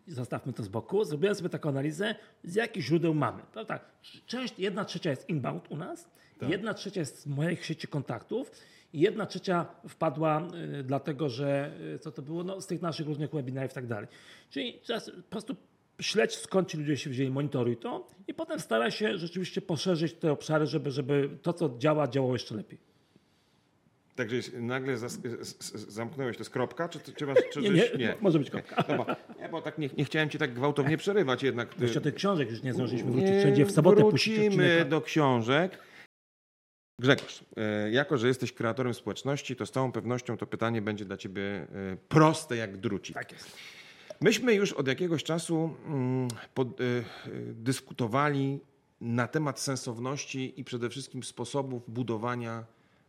zostawmy 0.07 0.53
to 0.53 0.63
z 0.63 0.67
boku. 0.67 1.03
Zrobiłem 1.03 1.35
sobie 1.35 1.49
taką 1.49 1.69
analizę, 1.69 2.15
z 2.43 2.55
jakich 2.55 2.83
źródeł 2.83 3.13
mamy. 3.13 3.41
Prawda? 3.53 3.79
Część, 4.25 4.59
jedna 4.59 4.85
trzecia 4.85 5.09
jest 5.09 5.29
inbound 5.29 5.71
u 5.71 5.77
nas, 5.77 6.09
Tak. 6.39 6.49
jedna 6.49 6.73
trzecia 6.73 6.99
jest 6.99 7.19
z 7.19 7.27
moich 7.27 7.65
sieci 7.65 7.87
kontaktów 7.87 8.51
i 8.93 8.99
jedna 8.99 9.25
trzecia 9.25 9.65
wpadła 9.87 10.47
y, 10.79 10.83
dlatego, 10.83 11.29
że 11.29 11.71
y, 11.95 11.99
co 11.99 12.11
to 12.11 12.21
było, 12.21 12.43
no, 12.43 12.61
z 12.61 12.67
tych 12.67 12.81
naszych 12.81 13.07
różnych 13.07 13.31
webinarów 13.31 13.71
i 13.71 13.75
tak 13.75 13.87
dalej. 13.87 14.07
Czyli 14.49 14.79
teraz 14.87 15.11
po 15.11 15.29
prostu 15.29 15.55
śledź 16.01 16.35
skąd 16.35 16.69
ci 16.69 16.77
ludzie 16.77 16.97
się 16.97 17.09
wzięli, 17.09 17.29
monitoruj 17.31 17.77
to 17.77 18.07
i 18.27 18.33
potem 18.33 18.59
staraj 18.59 18.91
się 18.91 19.17
rzeczywiście 19.17 19.61
poszerzyć 19.61 20.13
te 20.13 20.31
obszary, 20.31 20.65
żeby, 20.65 20.91
żeby 20.91 21.29
to, 21.41 21.53
co 21.53 21.75
działa, 21.77 22.07
działało 22.07 22.33
jeszcze 22.33 22.55
lepiej. 22.55 22.88
Także 24.19 24.35
jest- 24.35 24.53
nagle 24.53 24.97
zamknąłeś 25.73 26.37
to 26.37 26.43
z 26.43 26.49
kropka, 26.49 26.89
czy, 26.89 26.99
czy, 26.99 27.25
masz, 27.25 27.37
czy 27.53 27.61
Nie, 27.61 27.89
coś- 27.89 27.99
nie, 27.99 28.15
może 28.21 28.39
być 28.39 28.49
kropka. 28.49 28.83
No 28.89 28.97
bo, 28.97 29.05
nie, 29.41 29.49
bo 29.49 29.61
tak 29.61 29.77
nie, 29.77 29.89
nie 29.97 30.05
chciałem 30.05 30.29
cię 30.29 30.39
tak 30.39 30.53
gwałtownie 30.53 30.97
przerywać 30.97 31.43
jednak. 31.43 31.81
Jeszcze 31.81 32.01
tych 32.01 32.15
książek 32.15 32.49
już 32.49 32.63
nie 32.63 32.73
zdążyliśmy 32.73 33.11
wrócić. 33.11 33.29
Nie, 33.29 33.39
Wszędzie 33.39 33.65
w 33.65 33.71
sobotę 33.71 34.01
Wrócimy 34.01 34.85
do 34.85 35.01
książek. 35.01 35.79
Grzegorz, 36.99 37.43
e, 37.57 37.91
jako 37.91 38.17
że 38.17 38.27
jesteś 38.27 38.53
kreatorem 38.53 38.93
społeczności, 38.93 39.55
to 39.55 39.65
z 39.65 39.71
całą 39.71 39.91
pewnością 39.91 40.37
to 40.37 40.47
pytanie 40.47 40.81
będzie 40.81 41.05
dla 41.05 41.17
ciebie 41.17 41.41
e, 41.43 41.67
proste 42.09 42.55
jak 42.55 42.77
drucik. 42.77 43.15
Tak 43.15 43.31
jest. 43.31 43.57
Myśmy 44.21 44.53
już 44.53 44.73
od 44.73 44.87
jakiegoś 44.87 45.23
czasu 45.23 45.75
mm, 45.85 46.27
pod, 46.53 46.81
y, 46.81 47.03
dyskutowali 47.53 48.59
na 49.01 49.27
temat 49.27 49.59
sensowności 49.59 50.59
i 50.59 50.63
przede 50.63 50.89
wszystkim 50.89 51.23
sposobów 51.23 51.83
budowania 51.87 52.65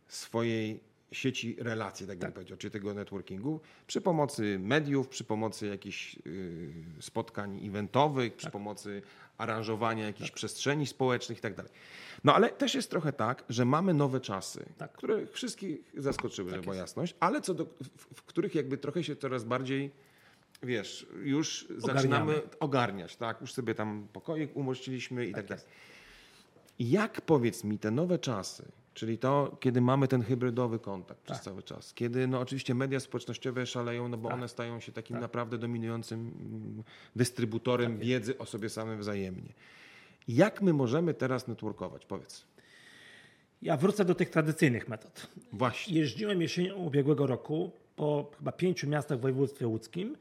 swojej 0.07 0.90
sieci 1.11 1.55
relacji, 1.59 2.07
tak 2.07 2.17
bym 2.17 2.31
powiedział, 2.31 2.57
czy 2.57 2.71
tego 2.71 2.93
networkingu, 2.93 3.59
przy 3.87 4.01
pomocy 4.01 4.59
mediów, 4.59 5.07
przy 5.07 5.23
pomocy 5.23 5.67
jakichś 5.67 6.17
y, 6.27 6.73
spotkań 6.99 7.67
eventowych, 7.67 8.35
przy 8.35 8.51
pomocy 8.51 9.01
aranżowania 9.37 10.05
jakichś 10.05 10.31
przestrzeni 10.31 10.87
społecznych 10.87 11.37
i 11.37 11.41
tak 11.41 11.55
dalej. 11.55 11.71
No 12.23 12.35
ale 12.35 12.49
też 12.49 12.75
jest 12.75 12.89
trochę 12.89 13.13
tak, 13.13 13.43
że 13.49 13.65
mamy 13.65 13.93
nowe 13.93 14.19
czasy, 14.19 14.65
Tak. 14.77 14.91
które 14.91 15.27
wszystkich 15.27 15.79
zaskoczyły, 15.97 16.49
żeby 16.49 16.61
była 16.61 16.75
jasność, 16.75 17.15
ale 17.19 17.41
co 17.41 17.53
do, 17.53 17.65
w, 17.65 18.15
w 18.15 18.23
których 18.23 18.55
jakby 18.55 18.77
trochę 18.77 19.03
się 19.03 19.15
coraz 19.15 19.43
bardziej 19.43 19.91
wiesz, 20.63 21.07
już 21.23 21.67
zaczynamy 21.77 22.41
ogarniać, 22.59 23.15
tak? 23.15 23.41
Już 23.41 23.53
sobie 23.53 23.75
tam 23.75 24.07
pokoik 24.13 24.55
umościliśmy 24.55 25.25
i 25.25 25.33
tak, 25.33 25.45
dalej. 25.45 25.65
Jak 26.79 27.21
powiedz 27.21 27.63
mi, 27.63 27.79
te 27.79 27.91
nowe 27.91 28.19
czasy 28.19 28.71
Czyli 28.93 29.17
to, 29.17 29.57
kiedy 29.59 29.81
mamy 29.81 30.07
ten 30.07 30.21
hybrydowy 30.21 30.79
kontakt 30.79 31.21
przez 31.21 31.41
cały 31.41 31.63
czas. 31.63 31.93
Kiedy 31.93 32.27
no 32.27 32.39
oczywiście 32.39 32.75
media 32.75 32.99
społecznościowe 32.99 33.65
szaleją, 33.65 34.07
no 34.07 34.17
bo 34.17 34.29
one 34.29 34.47
stają 34.47 34.79
się 34.79 34.91
takim 34.91 35.19
naprawdę 35.19 35.57
dominującym 35.57 36.19
mm, 36.19 36.83
dystrybutorem 37.15 37.97
wiedzy 37.97 38.37
o 38.37 38.45
sobie 38.45 38.69
samym 38.69 38.99
wzajemnie. 38.99 39.53
Jak 40.27 40.61
my 40.61 40.73
możemy 40.73 41.13
teraz 41.13 41.47
networkować? 41.47 42.05
Powiedz. 42.05 42.45
Ja 43.61 43.77
wrócę 43.77 44.05
do 44.05 44.15
tych 44.15 44.29
tradycyjnych 44.29 44.87
metod. 44.87 45.27
Właśnie. 45.53 45.99
Jeździłem 45.99 46.41
jesienią 46.41 46.75
ubiegłego 46.75 47.27
roku 47.27 47.71
po 47.95 48.31
chyba 48.37 48.51
pięciu 48.51 48.89
miastach 48.89 49.17
w 49.17 49.21
województwie 49.21 49.67
łódzkim. 49.67 50.17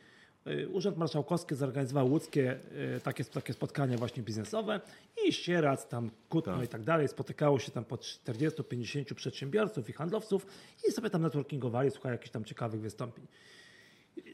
Y, 0.47 0.69
Urząd 0.69 0.97
Marszałkowski 0.97 1.55
zorganizował 1.55 2.11
łódzkie 2.11 2.59
y, 2.97 3.01
takie, 3.01 3.25
takie 3.25 3.53
spotkania 3.53 3.99
właśnie 3.99 4.23
biznesowe 4.23 4.81
i 5.27 5.33
Sieradz, 5.33 5.89
tam 5.89 6.11
Kutno 6.29 6.55
Tak. 6.55 6.65
i 6.65 6.69
tak 6.69 6.83
dalej. 6.83 7.09
Spotykało 7.09 7.59
się 7.59 7.73
tam 7.73 7.85
po 7.85 7.97
40-50 7.97 9.15
przedsiębiorców 9.15 9.89
i 9.89 9.93
handlowców 9.93 10.47
i 10.89 10.93
sobie 10.93 11.11
tam 11.11 11.23
networkingowali, 11.23 11.91
słuchali 11.91 12.13
jakichś 12.13 12.31
tam 12.31 12.45
ciekawych 12.45 12.81
wystąpień. 12.81 13.27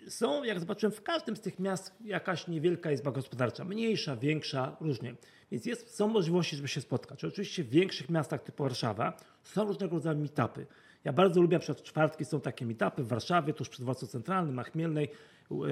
Są, 0.08 0.44
jak 0.44 0.60
zobaczyłem, 0.60 0.92
w 0.92 1.02
każdym 1.02 1.36
z 1.36 1.40
tych 1.40 1.58
miast 1.58 1.92
jakaś 2.04 2.48
niewielka 2.48 2.92
izba 2.92 3.10
gospodarcza, 3.10 3.64
mniejsza, 3.64 4.16
większa, 4.16 4.76
różnie. 4.80 5.14
Więc 5.50 5.66
jest, 5.66 5.96
są 5.96 6.08
możliwości, 6.08 6.56
żeby 6.56 6.68
się 6.68 6.80
spotkać. 6.80 7.24
Oczywiście 7.24 7.64
w 7.64 7.68
większych 7.68 8.10
miastach 8.10 8.42
typu 8.42 8.62
Warszawa 8.62 9.16
są 9.44 9.64
różnego 9.64 9.96
rodzaju 9.96 10.18
meetupy. 10.18 10.66
Ja 11.04 11.12
bardzo 11.12 11.40
lubię, 11.40 11.58
przed 11.58 11.82
czwartki 11.82 12.24
są 12.24 12.40
takie 12.40 12.66
meetupy 12.66 13.02
w 13.02 13.08
Warszawie, 13.08 13.52
tuż 13.52 13.68
przy 13.68 13.82
dworcu 13.82 14.06
centralnym, 14.06 14.54
na 14.54 14.62
Chmielnej, 14.62 15.08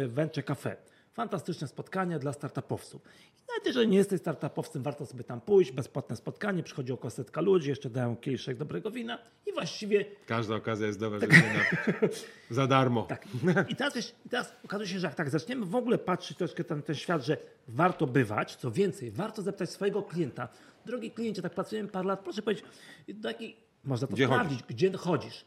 Venture 0.09 0.45
Cafe. 0.45 0.77
Fantastyczne 1.13 1.69
spotkania 1.69 2.19
dla 2.19 2.33
startupowców. 2.33 3.03
I 3.39 3.43
nawet 3.49 3.67
jeżeli 3.67 3.89
nie 3.89 3.97
jesteś 3.97 4.21
startupowcem, 4.21 4.83
warto 4.83 5.07
sobie 5.07 5.25
tam 5.25 5.41
pójść, 5.41 5.73
bezpłatne 5.73 6.17
spotkanie, 6.17 6.63
przychodzi 6.63 6.93
około 6.93 7.11
setka 7.11 7.41
ludzi, 7.41 7.69
jeszcze 7.69 7.91
dają 7.91 8.17
kieliszek 8.17 8.57
dobrego 8.57 8.91
wina 8.91 9.19
i 9.47 9.53
właściwie 9.53 10.05
Każda 10.27 10.55
okazja 10.55 10.87
jest 10.87 10.99
dobra, 11.01 11.21
żeby 11.21 11.33
napić. 11.35 12.25
Za 12.51 12.67
darmo. 12.67 13.03
tak. 13.03 13.27
I 13.69 13.77
teraz, 13.77 13.95
wiesz, 13.95 14.15
teraz 14.31 14.53
okazuje 14.65 14.89
się, 14.89 14.99
że 14.99 15.07
jak 15.07 15.17
tak 15.17 15.31
zaczniemy 15.31 15.67
w 15.67 15.75
ogóle 15.75 15.99
patrzeć 15.99 16.39
troszkę 16.39 16.65
ten, 16.65 16.83
ten 16.83 16.95
świat, 16.95 17.25
że 17.25 17.37
warto 17.69 18.07
bywać, 18.07 18.57
co 18.57 18.71
więcej, 18.71 19.11
warto 19.11 19.43
zapytać 19.43 19.71
swojego 19.71 20.03
klienta, 20.03 20.49
drogi 20.87 21.11
kliencie, 21.11 21.43
tak 21.43 21.55
pracujemy 21.55 21.89
parę 21.89 22.09
lat, 22.09 22.21
proszę 22.21 22.43
powiedzieć, 22.43 22.65
do 23.09 23.29
jakiej, 23.29 23.57
można 23.85 24.07
to 24.07 24.15
Gdzie 24.15 24.27
sprawdzić, 24.27 24.63
gdzie 24.63 24.93
chodzisz, 24.93 25.45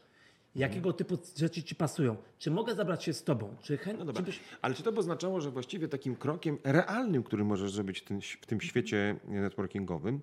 jakiego 0.56 0.92
typu 0.92 1.18
rzeczy 1.36 1.62
ci 1.62 1.74
pasują, 1.74 2.16
czy 2.38 2.50
mogę 2.50 2.74
zabrać 2.74 3.04
się 3.04 3.12
z 3.12 3.24
tobą, 3.24 3.56
czy 3.62 3.76
chętnie, 3.76 4.04
No 4.04 4.12
byś... 4.12 4.40
Ale 4.62 4.74
czy 4.74 4.82
to 4.82 4.92
by 4.92 4.98
oznaczało, 4.98 5.40
że 5.40 5.50
właściwie 5.50 5.88
takim 5.88 6.16
krokiem 6.16 6.58
realnym, 6.64 7.22
który 7.22 7.44
możesz 7.44 7.72
zrobić 7.72 8.04
w 8.40 8.46
tym, 8.46 8.60
świecie 8.60 9.16
networkingowym, 9.24 10.20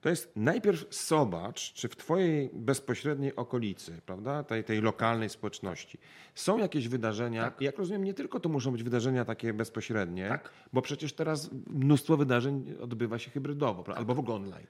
to 0.00 0.08
jest 0.08 0.32
najpierw 0.36 1.06
zobacz, 1.06 1.72
czy 1.72 1.88
w 1.88 1.96
Twojej 1.96 2.50
bezpośredniej 2.52 3.36
okolicy, 3.36 4.00
prawda, 4.06 4.42
tej, 4.42 4.64
tej 4.64 4.80
lokalnej 4.80 5.28
społeczności, 5.28 5.98
są 6.34 6.58
jakieś 6.58 6.88
wydarzenia. 6.88 7.52
Jak 7.60 7.78
rozumiem, 7.78 8.04
nie 8.04 8.14
tylko 8.14 8.40
to 8.40 8.48
muszą 8.48 8.72
być 8.72 8.82
wydarzenia 8.82 9.24
takie 9.24 9.52
bezpośrednie, 9.52 10.28
Tak. 10.28 10.50
bo 10.72 10.82
przecież 10.82 11.12
teraz 11.12 11.50
mnóstwo 11.66 12.16
wydarzeń 12.16 12.74
odbywa 12.80 13.18
się 13.18 13.30
hybrydowo, 13.30 13.82
prawda, 13.82 13.98
albo 13.98 14.14
w 14.14 14.18
ogóle 14.18 14.36
online. 14.36 14.66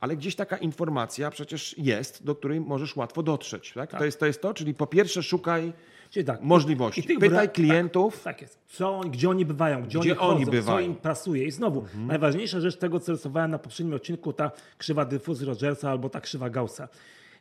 Ale 0.00 0.16
gdzieś 0.16 0.36
taka 0.36 0.56
informacja 0.56 1.30
przecież 1.30 1.78
jest, 1.78 2.24
do 2.24 2.34
której 2.34 2.60
możesz 2.60 2.96
łatwo 2.96 3.22
dotrzeć. 3.22 3.72
Tak? 3.72 3.90
To, 3.90 4.04
jest, 4.04 4.20
to 4.20 4.26
jest 4.26 4.42
to, 4.42 4.54
czyli 4.54 4.74
po 4.74 4.86
pierwsze 4.86 5.22
szukaj 5.22 5.72
Czyli 6.10 6.24
tak, 6.24 6.42
możliwości. 6.42 7.02
Pytaj 7.02 7.50
klientów, 7.50 8.14
Tak, 8.14 8.22
tak 8.24 8.42
jest. 8.42 8.58
Co, 8.66 9.00
gdzie 9.00 9.30
oni 9.30 9.46
bywają, 9.46 9.82
gdzie, 9.82 9.98
Gdzie 9.98 10.10
oni, 10.10 10.18
chodzą, 10.18 10.36
oni 10.36 10.44
co 10.44 10.50
bywają. 10.50 10.86
im 10.86 10.94
pasuje. 10.94 11.44
I 11.44 11.50
znowu, 11.50 11.84
najważniejsza 11.94 12.60
rzecz 12.60 12.76
tego, 12.76 13.00
co 13.00 13.12
rysowałem 13.12 13.50
na 13.50 13.58
poprzednim 13.58 13.94
odcinku, 13.94 14.32
ta 14.32 14.50
krzywa 14.78 15.04
dyfuzji 15.04 15.46
Rogersa 15.46 15.90
albo 15.90 16.08
ta 16.08 16.20
krzywa 16.20 16.50
Gaussa. 16.50 16.88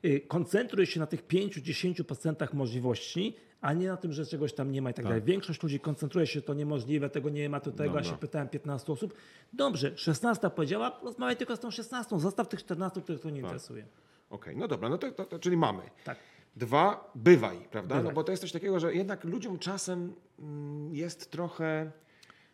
Y, 0.05 0.21
Koncentruj 0.27 0.85
się 0.85 0.99
na 0.99 1.07
tych 1.07 1.27
5-10% 1.27 2.53
możliwości, 2.53 3.35
a 3.61 3.73
nie 3.73 3.87
na 3.87 3.97
tym, 3.97 4.13
że 4.13 4.25
czegoś 4.25 4.53
tam 4.53 4.71
nie 4.71 4.81
ma 4.81 4.89
i 4.89 4.93
tak, 4.93 5.05
dalej. 5.05 5.21
Większość 5.21 5.63
ludzi 5.63 5.79
koncentruje 5.79 6.27
się, 6.27 6.41
to 6.41 6.53
niemożliwe, 6.53 7.09
tego 7.09 7.29
nie 7.29 7.49
ma, 7.49 7.59
to 7.59 7.71
tego. 7.71 7.97
Ja 7.97 8.03
się 8.03 8.17
pytałem 8.17 8.49
15 8.49 8.93
osób. 8.93 9.13
Dobrze, 9.53 9.97
16 9.97 10.49
powiedziała, 10.49 10.99
rozmawiaj 11.03 11.37
tylko 11.37 11.55
z 11.55 11.59
tą 11.59 11.71
16, 11.71 12.19
zostaw 12.19 12.49
tych 12.49 12.59
14, 12.59 13.01
których 13.01 13.21
to 13.21 13.29
nie 13.29 13.39
interesuje. 13.39 13.85
Okej, 14.29 14.57
no 14.57 14.67
dobra, 14.67 14.89
no 14.89 14.97
to, 14.97 15.11
to, 15.11 15.25
to 15.25 15.39
czyli 15.39 15.57
mamy. 15.57 15.81
Tak. 16.03 16.17
Dwa, 16.55 17.11
bywaj, 17.15 17.57
prawda? 17.71 17.95
Bywaj. 17.95 18.09
No 18.09 18.15
bo 18.15 18.23
to 18.23 18.31
jest 18.31 18.41
coś 18.41 18.51
takiego, 18.51 18.79
że 18.79 18.93
jednak 18.93 19.23
ludziom 19.23 19.59
czasem 19.59 20.13
mm, 20.39 20.95
jest 20.95 21.31
trochę 21.31 21.91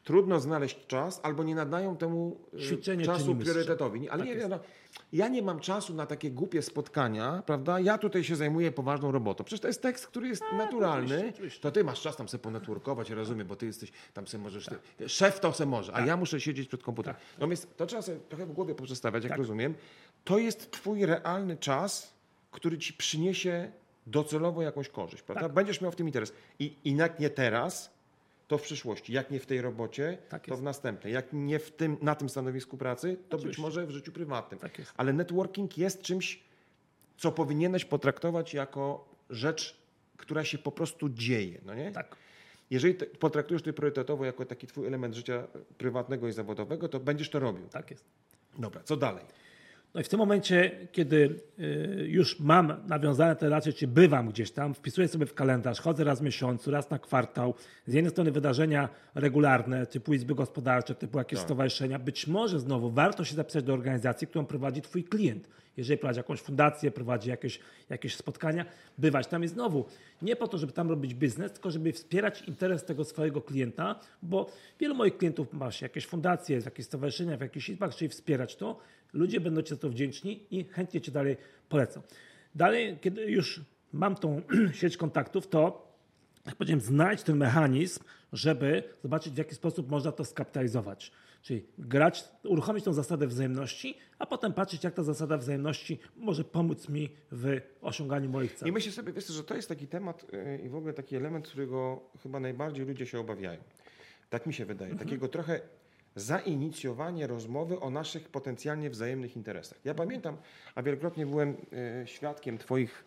trudno 0.06 0.40
znaleźć 0.40 0.88
czas, 0.88 1.20
albo 1.24 1.44
nie 1.44 1.56
nadają 1.56 1.98
temu 1.98 2.38
e, 2.54 2.60
Ćwiczenie 2.60 3.06
czasu 3.06 3.36
priorytetowi. 3.36 4.10
Ale 4.10 4.26
Tak 4.26 4.38
nie 4.38 4.48
no, 4.48 4.60
ja 5.14 5.28
nie 5.28 5.42
mam 5.42 5.60
czasu 5.60 5.94
na 5.94 6.06
takie 6.06 6.32
głupie 6.32 6.62
spotkania, 6.62 7.44
prawda? 7.46 7.80
Ja 7.80 7.98
tutaj 7.98 8.24
się 8.24 8.36
zajmuję 8.36 8.72
poważną 8.72 9.12
robotą. 9.12 9.44
Przecież 9.44 9.62
to 9.62 9.68
jest 9.68 9.82
tekst, 9.82 10.08
który 10.08 10.28
jest 10.28 10.44
naturalny. 10.58 11.06
oczywiście, 11.06 11.30
oczywiście. 11.30 11.62
To 11.62 11.72
ty 11.72 11.84
masz 11.84 12.02
czas 12.02 12.18
tam 12.18 12.30
sobie 12.30 12.42
ponetworkować, 12.42 13.10
ja 13.10 13.16
rozumiem, 13.16 13.48
bo 13.48 13.56
ty 13.56 13.66
jesteś, 13.66 13.92
tam 14.14 14.28
sobie 14.28 14.44
możesz, 14.44 14.70
ty, 14.98 15.10
szef 15.10 15.40
to 15.40 15.54
se 15.54 15.66
może, 15.66 15.96
a 15.96 16.02
ja 16.06 16.18
muszę 16.18 16.42
siedzieć 16.42 16.68
przed 16.68 16.84
komputerem. 16.84 17.20
No 17.40 17.48
więc 17.48 17.68
to 17.78 17.86
trzeba 17.86 18.02
sobie 18.02 18.18
trochę 18.30 18.46
w 18.46 18.52
głowie 18.52 18.76
poprzestawiać, 18.76 19.24
jak 19.24 19.38
rozumiem. 19.38 19.74
To 20.24 20.38
jest 20.38 20.72
twój 20.72 21.06
realny 21.06 21.58
czas, 21.58 22.14
który 22.52 22.78
ci 22.78 22.94
przyniesie 22.94 23.72
docelowo 24.08 24.62
jakąś 24.62 24.90
korzyść, 24.90 25.24
prawda? 25.24 25.50
Będziesz 25.50 25.82
miał 25.82 25.92
w 25.92 25.96
tym 25.96 26.08
interes. 26.08 26.34
I, 26.60 26.76
I 26.84 26.94
nie 27.20 27.30
teraz, 27.30 27.95
to 28.48 28.58
w 28.58 28.62
przyszłości. 28.62 29.14
Jak 29.14 29.32
nie 29.32 29.40
w 29.40 29.46
tej 29.46 29.62
robocie, 29.62 30.18
Tak 30.30 30.46
to 30.46 30.58
w 30.58 30.64
następnej. 30.64 31.14
Jak 31.14 31.26
nie 31.34 31.60
w 31.60 31.72
tym, 31.72 31.98
na 32.02 32.16
tym 32.16 32.30
stanowisku 32.30 32.78
pracy, 32.78 33.18
to 33.30 33.38
być 33.38 33.44
Oczywiście. 33.44 33.62
może 33.62 33.86
w 33.86 33.92
życiu 33.92 34.12
prywatnym. 34.12 34.60
Tak 34.60 34.80
jest. 34.80 34.94
Ale 34.98 35.14
networking 35.14 35.78
jest 35.78 36.02
czymś, 36.02 36.44
co 37.18 37.32
powinieneś 37.32 37.86
potraktować 37.86 38.54
jako 38.54 39.10
rzecz, 39.30 39.78
która 40.18 40.44
się 40.44 40.58
po 40.58 40.72
prostu 40.72 41.10
dzieje, 41.10 41.62
no 41.66 41.76
nie? 41.76 41.92
Tak. 41.92 42.16
Jeżeli 42.70 42.94
potraktujesz 42.94 43.64
to 43.64 43.74
priorytetowo 43.74 44.26
jako 44.26 44.46
taki 44.46 44.68
twój 44.68 44.88
element 44.88 45.16
życia 45.16 45.48
prywatnego 45.78 46.28
i 46.28 46.32
zawodowego, 46.32 46.90
to 46.90 47.00
będziesz 47.00 47.30
to 47.30 47.40
robił. 47.40 47.68
Tak 47.68 47.92
jest. 47.92 48.06
Dobra, 48.60 48.84
co 48.84 48.98
dalej? 48.98 49.26
No 49.96 50.02
i 50.02 50.04
w 50.04 50.10
tym 50.10 50.20
momencie, 50.20 50.88
kiedy 50.92 51.40
y, 51.60 52.08
już 52.08 52.40
mam 52.40 52.74
nawiązane 52.88 53.36
te 53.36 53.46
relacje, 53.46 53.74
czy 53.74 53.88
bywam 53.88 54.30
gdzieś 54.30 54.52
tam, 54.52 54.74
wpisuję 54.74 55.08
sobie 55.08 55.26
w 55.26 55.34
kalendarz, 55.34 55.80
chodzę 55.80 56.04
raz 56.04 56.20
w 56.20 56.24
miesiącu, 56.24 56.72
raz 56.72 56.90
na 56.90 57.00
kwartał, 57.00 57.54
z 57.88 57.94
jednej 57.94 58.12
strony 58.12 58.32
wydarzenia 58.32 58.90
regularne, 59.16 59.86
typu 59.86 60.14
izby 60.14 60.36
gospodarcze, 60.36 60.96
typu 60.96 61.18
jakieś 61.18 61.40
stowarzyszenia, 61.40 62.00
być 62.00 62.28
może 62.28 62.60
znowu 62.60 62.90
warto 62.92 63.24
się 63.24 63.36
zapisać 63.36 63.64
do 63.64 63.74
organizacji, 63.74 64.28
którą 64.28 64.46
prowadzi 64.46 64.82
twój 64.82 65.04
klient. 65.04 65.48
Jeżeli 65.78 65.98
prowadzi 65.98 66.20
jakąś 66.20 66.42
fundację, 66.42 66.92
prowadzi 66.92 67.30
jakieś, 67.30 67.60
jakieś 67.90 68.16
spotkania, 68.16 68.66
bywać 68.98 69.28
tam 69.28 69.44
i 69.44 69.48
znowu 69.48 69.86
nie 70.22 70.36
po 70.36 70.48
to, 70.48 70.58
żeby 70.58 70.74
tam 70.74 70.90
robić 70.90 71.14
biznes, 71.14 71.52
tylko 71.52 71.72
żeby 71.72 71.92
wspierać 71.92 72.42
interes 72.42 72.84
tego 72.84 73.04
swojego 73.04 73.42
klienta, 73.42 74.00
bo 74.22 74.50
wielu 74.80 74.96
moich 74.96 75.18
klientów 75.18 75.54
ma 75.54 75.72
się 75.72 75.86
jakieś 75.86 76.06
fundacje, 76.06 76.60
jakieś 76.66 76.86
stowarzyszenia, 76.86 77.38
w 77.38 77.42
jakichś 77.42 77.70
izbach, 77.70 77.96
czyli 77.96 78.10
wspierać 78.10 78.56
to. 78.56 78.80
Ludzie 79.16 79.40
będą 79.40 79.62
ci 79.62 79.70
za 79.70 79.78
to 79.78 79.90
wdzięczni 79.90 80.46
i 80.52 80.64
chętnie 80.64 81.02
cię 81.02 81.12
dalej 81.12 81.38
polecą. 81.70 82.02
Dalej, 82.56 82.98
kiedy 83.02 83.22
już 83.22 83.62
mam 83.94 84.16
tą 84.16 84.42
sieć 84.80 84.98
kontaktów, 84.98 85.48
to 85.48 85.86
jak 86.46 86.56
powiedziałem, 86.56 86.82
znajdź 86.82 87.24
ten 87.24 87.38
mechanizm, 87.38 88.04
żeby 88.34 88.84
zobaczyć, 89.04 89.34
w 89.34 89.38
jaki 89.38 89.56
sposób 89.56 89.90
można 89.90 90.12
to 90.12 90.26
skapitalizować. 90.26 91.12
Czyli 91.42 91.66
grać, 91.78 92.24
uruchomić 92.44 92.86
tą 92.86 92.94
zasadę 92.94 93.28
wzajemności, 93.28 93.98
a 94.20 94.26
potem 94.26 94.54
patrzeć, 94.54 94.84
jak 94.84 94.94
ta 94.94 95.04
zasada 95.04 95.38
wzajemności 95.38 96.00
może 96.18 96.44
pomóc 96.44 96.90
mi 96.90 97.10
w 97.32 97.60
osiąganiu 97.82 98.30
moich 98.30 98.54
I 98.54 98.56
celów. 98.56 98.74
myślę 98.74 98.92
sobie, 98.92 99.14
wiesz, 99.14 99.28
że 99.28 99.44
to 99.44 99.56
jest 99.56 99.70
taki 99.70 99.88
temat 99.88 100.26
yy, 100.34 100.58
i 100.58 100.70
w 100.70 100.76
ogóle 100.76 100.94
taki 100.94 101.16
element, 101.16 101.48
którego 101.48 102.02
chyba 102.24 102.40
najbardziej 102.40 102.86
ludzie 102.86 103.06
się 103.06 103.20
obawiają. 103.20 103.60
Tak 104.30 104.46
mi 104.46 104.54
się 104.54 104.66
wydaje. 104.66 104.96
Takiego 104.96 105.28
trochę 105.28 105.62
zainicjowanie 106.16 107.28
rozmowy 107.28 107.80
o 107.80 107.90
naszych 107.90 108.30
potencjalnie 108.30 108.90
wzajemnych 108.90 109.36
interesach. 109.36 109.80
Ja 109.86 109.94
pamiętam, 109.94 110.38
a 110.76 110.84
wielokrotnie 110.84 111.26
byłem 111.26 111.50
yy, 111.50 112.08
świadkiem 112.08 112.58
Twoich, 112.58 113.06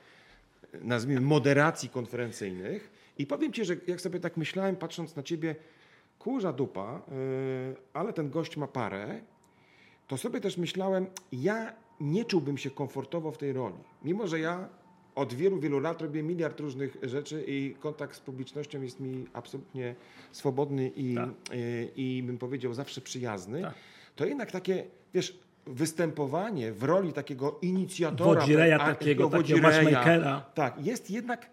yy, 0.73 0.81
nazwijmy, 0.83 1.21
moderacji 1.21 1.89
konferencyjnych 1.89 2.91
i 3.19 3.27
powiem 3.27 3.53
Ci, 3.53 3.65
że 3.65 3.77
jak 3.87 4.01
sobie 4.01 4.21
tak 4.21 4.37
myślałem, 4.37 4.77
patrząc 4.77 5.17
na 5.17 5.23
Ciebie, 5.23 5.57
kurza 6.19 6.53
dupa, 6.53 7.03
yy, 7.09 7.77
ale 7.93 8.13
ten 8.13 8.31
gość 8.31 8.57
ma 8.57 8.67
parę, 8.67 9.21
to 10.07 10.17
sobie 10.17 10.41
też 10.41 10.57
myślałem, 10.57 11.07
ja 11.33 11.73
nie 12.01 12.25
czułbym 12.25 12.59
się 12.59 12.71
komfortowo 12.71 13.33
w 13.33 13.39
tej 13.39 13.53
roli. 13.53 13.79
Mimo, 14.05 14.27
że 14.27 14.41
ja 14.41 14.69
od 15.19 15.35
wielu, 15.35 15.59
wielu 15.61 15.79
lat 15.79 16.03
robię 16.03 16.23
miliard 16.23 16.61
różnych 16.61 16.97
rzeczy 17.03 17.45
i 17.47 17.75
kontakt 17.81 18.17
z 18.17 18.21
publicznością 18.21 18.83
jest 18.83 19.01
mi 19.01 19.27
absolutnie 19.33 19.95
swobodny 20.33 20.91
i, 20.97 21.15
Tak. 21.15 21.29
i, 21.97 22.19
i 22.19 22.23
bym 22.23 22.39
powiedział 22.39 22.75
zawsze 22.75 23.01
przyjazny, 23.01 23.63
Tak. 23.63 23.75
to 24.17 24.27
jednak 24.27 24.51
takie, 24.51 24.85
wiesz, 25.15 25.39
występowanie 25.67 26.73
w 26.73 26.83
roli 26.83 27.13
takiego 27.13 27.59
inicjatora, 27.63 28.41
Wodzireja 28.41 28.79
takiego, 28.79 28.95
takiego 28.99 29.29
wodzireja, 29.29 29.63
matchmakera. 29.63 30.41
Tak, 30.55 30.87
jest 30.87 31.11
jednak 31.11 31.51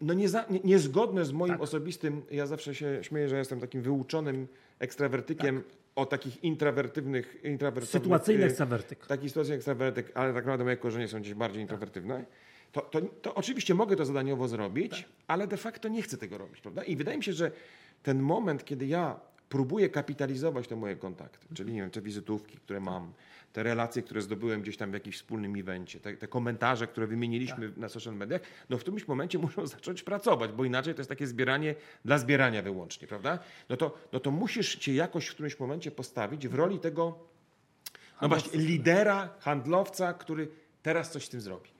no 0.00 0.14
nieza, 0.14 0.44
nie, 0.50 0.60
niezgodne 0.64 1.24
z 1.24 1.32
moim 1.32 1.52
Tak. 1.52 1.62
osobistym, 1.62 2.22
ja 2.30 2.46
zawsze 2.46 2.74
się 2.74 2.98
śmieję, 3.02 3.28
że 3.28 3.38
jestem 3.38 3.60
takim 3.60 3.82
wyuczonym 3.82 4.48
ekstrawertykiem, 4.78 5.62
o 5.96 6.06
takich 6.06 6.44
intrawertywnych, 6.44 7.44
intrawertywnych 7.44 8.02
Sytuacyjny 8.02 8.42
y, 8.42 8.46
ekstrawertyk. 8.46 9.06
Taki 9.06 9.28
sytuacyjny 9.28 9.56
ekstrawertyk, 9.56 10.12
ale 10.14 10.34
tak 10.34 10.44
naprawdę 10.44 10.64
moje 10.64 10.76
korzenie 10.76 11.08
są 11.08 11.20
gdzieś 11.20 11.34
bardziej 11.34 11.62
introwertywne. 11.62 12.24
To, 12.72 12.80
to, 12.80 13.00
to 13.00 13.34
oczywiście 13.34 13.74
mogę 13.74 13.96
to 13.96 14.04
zadaniowo 14.04 14.48
zrobić, 14.48 15.08
ale 15.26 15.46
de 15.46 15.56
facto 15.56 15.88
nie 15.88 16.02
chcę 16.02 16.16
tego 16.16 16.38
robić, 16.38 16.60
prawda? 16.60 16.84
I 16.84 16.96
wydaje 16.96 17.18
mi 17.18 17.24
się, 17.24 17.32
że 17.32 17.50
ten 18.02 18.18
moment, 18.18 18.64
kiedy 18.64 18.86
ja 18.86 19.20
próbuję 19.48 19.88
kapitalizować 19.88 20.68
te 20.68 20.76
moje 20.76 20.96
kontakty, 20.96 21.46
czyli 21.54 21.72
nie 21.72 21.80
wiem, 21.80 21.90
te 21.90 22.00
wizytówki, 22.00 22.58
które 22.58 22.80
mam, 22.80 23.12
te 23.52 23.62
relacje, 23.62 24.02
które 24.02 24.22
zdobyłem 24.22 24.62
gdzieś 24.62 24.76
tam 24.76 24.90
w 24.90 24.94
jakimś 24.94 25.16
wspólnym 25.16 25.56
evencie, 25.56 26.00
te, 26.00 26.16
te 26.16 26.28
komentarze, 26.28 26.86
które 26.86 27.06
wymieniliśmy 27.06 27.72
na 27.76 27.88
social 27.88 28.14
mediach, 28.14 28.40
no 28.70 28.78
w 28.78 28.80
którymś 28.80 29.08
momencie 29.08 29.38
muszą 29.48 29.66
zacząć 29.66 30.02
pracować, 30.02 30.52
bo 30.52 30.64
inaczej 30.64 30.94
to 30.94 31.00
jest 31.00 31.08
takie 31.08 31.26
zbieranie 31.26 31.74
dla 32.04 32.18
zbierania 32.18 32.62
wyłącznie, 32.62 33.08
prawda? 33.08 33.38
No 33.68 33.76
to, 33.76 33.98
no 34.12 34.20
to 34.20 34.30
musisz 34.30 34.80
się 34.80 34.92
jakoś 34.92 35.26
w 35.26 35.34
którymś 35.34 35.58
momencie 35.58 35.90
postawić 35.90 36.48
w 36.48 36.54
roli 36.54 36.78
tego, 36.78 37.18
no 38.22 38.28
właśnie, 38.28 38.60
lidera, 38.60 39.28
handlowca, 39.38 40.14
który 40.14 40.48
teraz 40.82 41.10
coś 41.10 41.24
z 41.24 41.28
tym 41.28 41.40
zrobi. 41.40 41.70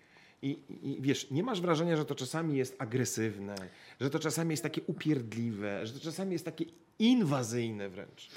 I, 0.43 0.59
I 0.83 0.99
wiesz, 1.01 1.31
nie 1.31 1.43
masz 1.43 1.61
wrażenia, 1.61 1.97
że 1.97 2.05
to 2.05 2.15
czasami 2.15 2.57
jest 2.57 2.77
agresywne, 2.79 3.55
że 4.01 4.11
to 4.11 4.19
czasami 4.19 4.51
jest 4.51 4.63
takie 4.63 4.81
upierdliwe, 4.87 5.87
że 5.87 5.93
to 5.93 6.01
czasami 6.01 6.33
jest 6.33 6.45
takie 6.45 6.65
inwazyjne 6.99 7.89
wręcz. 7.89 8.31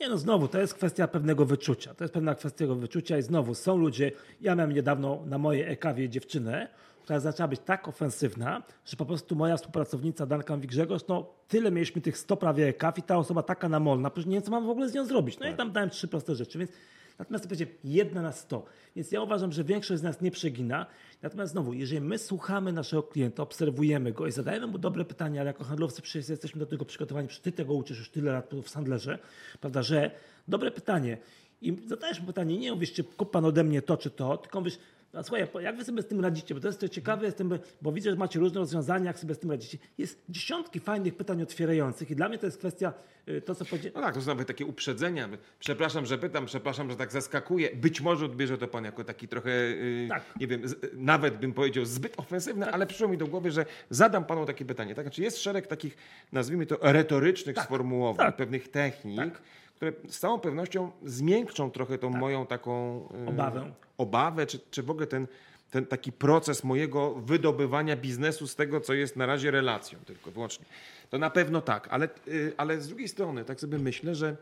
Nie 0.00 0.08
no, 0.08 0.18
znowu, 0.18 0.48
to 0.48 0.60
jest 0.60 0.74
kwestia 0.74 1.08
pewnego 1.08 1.44
wyczucia. 1.44 1.94
To 1.94 2.04
jest 2.04 2.14
pewna 2.14 2.34
kwestia 2.34 2.58
tego 2.58 2.74
wyczucia 2.74 3.18
i 3.18 3.22
znowu 3.22 3.54
są 3.54 3.76
ludzie, 3.76 4.12
ja 4.40 4.54
miałem 4.54 4.72
niedawno 4.72 5.22
na 5.26 5.38
mojej 5.38 5.62
ekawie 5.62 6.08
dziewczynę, 6.08 6.68
która 7.02 7.20
zaczęła 7.20 7.48
być 7.48 7.60
tak 7.64 7.88
ofensywna, 7.88 8.62
że 8.84 8.96
po 8.96 9.04
prostu 9.04 9.36
moja 9.36 9.56
współpracownica 9.56 10.26
Danka 10.26 10.56
mówi 10.56 10.68
Grzegorz, 10.68 11.02
no 11.08 11.26
tyle 11.48 11.70
mieliśmy 11.70 12.00
tych 12.00 12.18
100 12.18 12.36
prawie 12.36 12.68
ekaw 12.68 12.98
i 12.98 13.02
ta 13.02 13.16
osoba 13.18 13.42
taka 13.42 13.68
namolna, 13.68 14.10
przecież 14.10 14.26
nie 14.26 14.36
wiem, 14.36 14.42
co 14.42 14.50
mam 14.50 14.66
w 14.66 14.70
ogóle 14.70 14.88
z 14.88 14.94
nią 14.94 15.04
zrobić. 15.04 15.38
No 15.38 15.48
i 15.48 15.54
tam 15.54 15.72
dałem 15.72 15.90
trzy 15.90 16.08
proste 16.08 16.34
rzeczy, 16.34 16.58
więc 16.58 16.70
Natomiast 17.18 17.44
to 17.44 17.48
będzie 17.48 17.66
jedna 17.84 18.22
na 18.22 18.32
sto. 18.32 18.64
Więc 18.96 19.12
ja 19.12 19.22
uważam, 19.22 19.52
że 19.52 19.64
większość 19.64 20.00
z 20.00 20.02
nas 20.02 20.20
nie 20.20 20.30
przegina. 20.30 20.86
Natomiast 21.22 21.52
znowu, 21.52 21.72
jeżeli 21.72 22.00
my 22.00 22.18
słuchamy 22.18 22.72
naszego 22.72 23.02
klienta, 23.02 23.42
obserwujemy 23.42 24.12
go 24.12 24.26
i 24.26 24.32
zadajemy 24.32 24.66
mu 24.66 24.78
dobre 24.78 25.04
pytania, 25.04 25.40
ale 25.40 25.50
jako 25.50 25.64
handlowcy 25.64 26.02
przecież 26.02 26.28
jesteśmy 26.28 26.58
do 26.58 26.66
tego 26.66 26.84
przygotowani, 26.84 27.28
przecież 27.28 27.42
ty 27.42 27.52
tego 27.52 27.74
uczysz 27.74 27.98
już 27.98 28.10
tyle 28.10 28.32
lat 28.32 28.50
w 28.62 28.68
Sandlerze, 28.68 29.18
prawda, 29.60 29.82
że 29.82 30.10
dobre 30.48 30.70
pytanie. 30.70 31.18
I 31.62 31.76
zadajesz 31.86 32.20
mu 32.20 32.26
pytanie, 32.26 32.58
nie 32.58 32.72
mówisz, 32.72 32.92
czy 32.92 33.04
kup 33.04 33.30
pan 33.30 33.44
ode 33.44 33.64
mnie 33.64 33.82
to 33.82 33.96
czy 33.96 34.10
to, 34.10 34.36
tylko 34.36 34.60
mówisz, 34.60 34.78
no 35.18 35.24
słuchaj, 35.24 35.48
jak 35.64 35.76
wy 35.76 35.84
sobie 35.84 36.02
z 36.02 36.06
tym 36.06 36.20
radzicie? 36.20 36.54
Bo 36.54 36.60
to 36.60 36.66
jest 36.66 36.80
to 36.80 36.88
ciekawe, 36.88 37.26
jestem, 37.26 37.58
bo 37.82 37.92
widzę, 37.92 38.10
że 38.10 38.16
macie 38.16 38.38
różne 38.38 38.60
rozwiązania, 38.60 39.04
jak 39.04 39.18
sobie 39.18 39.34
z 39.34 39.38
tym 39.38 39.50
radzicie. 39.50 39.78
Jest 39.98 40.22
dziesiątki 40.28 40.80
fajnych 40.80 41.16
pytań 41.16 41.42
otwierających 41.42 42.10
i 42.10 42.16
dla 42.16 42.28
mnie 42.28 42.38
to 42.38 42.46
jest 42.46 42.58
kwestia 42.58 42.92
y, 43.28 43.40
to, 43.40 43.54
co 43.54 43.64
powiedziałem. 43.64 43.94
No 43.94 44.00
tak, 44.02 44.14
to 44.14 44.20
są 44.20 44.26
nawet 44.26 44.48
takie 44.48 44.66
uprzedzenia. 44.66 45.28
Przepraszam, 45.58 46.06
że 46.06 46.18
pytam, 46.18 46.46
przepraszam, 46.46 46.90
że 46.90 46.96
tak 46.96 47.12
zaskakuję. 47.12 47.76
Być 47.76 48.00
może 48.00 48.24
odbierze 48.24 48.58
to 48.58 48.68
pan 48.68 48.84
jako 48.84 49.04
taki 49.04 49.28
trochę, 49.28 49.50
yy, 49.50 50.06
Tak. 50.08 50.22
nie 50.40 50.46
wiem, 50.46 50.62
nawet 50.94 51.38
bym 51.38 51.52
powiedział 51.52 51.84
zbyt 51.84 52.18
ofensywny, 52.18 52.66
ale 52.72 52.86
przyszło 52.86 53.08
mi 53.08 53.18
do 53.18 53.26
głowy, 53.26 53.50
że 53.50 53.66
zadam 53.90 54.24
panu 54.24 54.46
takie 54.46 54.64
pytanie. 54.64 54.94
Tak? 54.94 55.04
Znaczy 55.04 55.22
jest 55.22 55.42
szereg 55.42 55.66
takich, 55.66 55.96
nazwijmy 56.32 56.66
to, 56.66 56.78
retorycznych 56.80 57.58
sformułowań, 57.58 58.26
tak. 58.26 58.36
pewnych 58.36 58.68
technik, 58.68 59.40
które 59.78 59.92
z 60.08 60.18
całą 60.18 60.40
pewnością 60.40 60.90
zmiękczą 61.04 61.70
trochę 61.70 61.98
tą 61.98 62.10
moją 62.10 62.46
taką 62.46 63.00
yy, 63.20 63.28
Obawę. 63.28 63.72
obawę, 63.98 64.46
czy, 64.46 64.58
czy 64.70 64.82
w 64.82 64.90
ogóle 64.90 65.06
ten, 65.06 65.26
ten 65.70 65.86
taki 65.86 66.12
proces 66.12 66.64
mojego 66.64 67.14
wydobywania 67.14 67.96
biznesu 67.96 68.46
z 68.46 68.56
tego, 68.56 68.80
co 68.80 68.94
jest 68.94 69.16
na 69.16 69.26
razie 69.26 69.50
relacją 69.50 69.98
tylko 70.06 70.30
wyłącznie. 70.30 70.66
To 71.10 71.18
na 71.18 71.30
pewno 71.30 71.60
tak, 71.60 71.88
ale, 71.90 72.08
y, 72.28 72.52
ale 72.56 72.80
z 72.80 72.88
drugiej 72.88 73.08
strony 73.08 73.44
tak 73.44 73.60
sobie 73.60 73.78
myślę, 73.78 74.14
że 74.14 74.36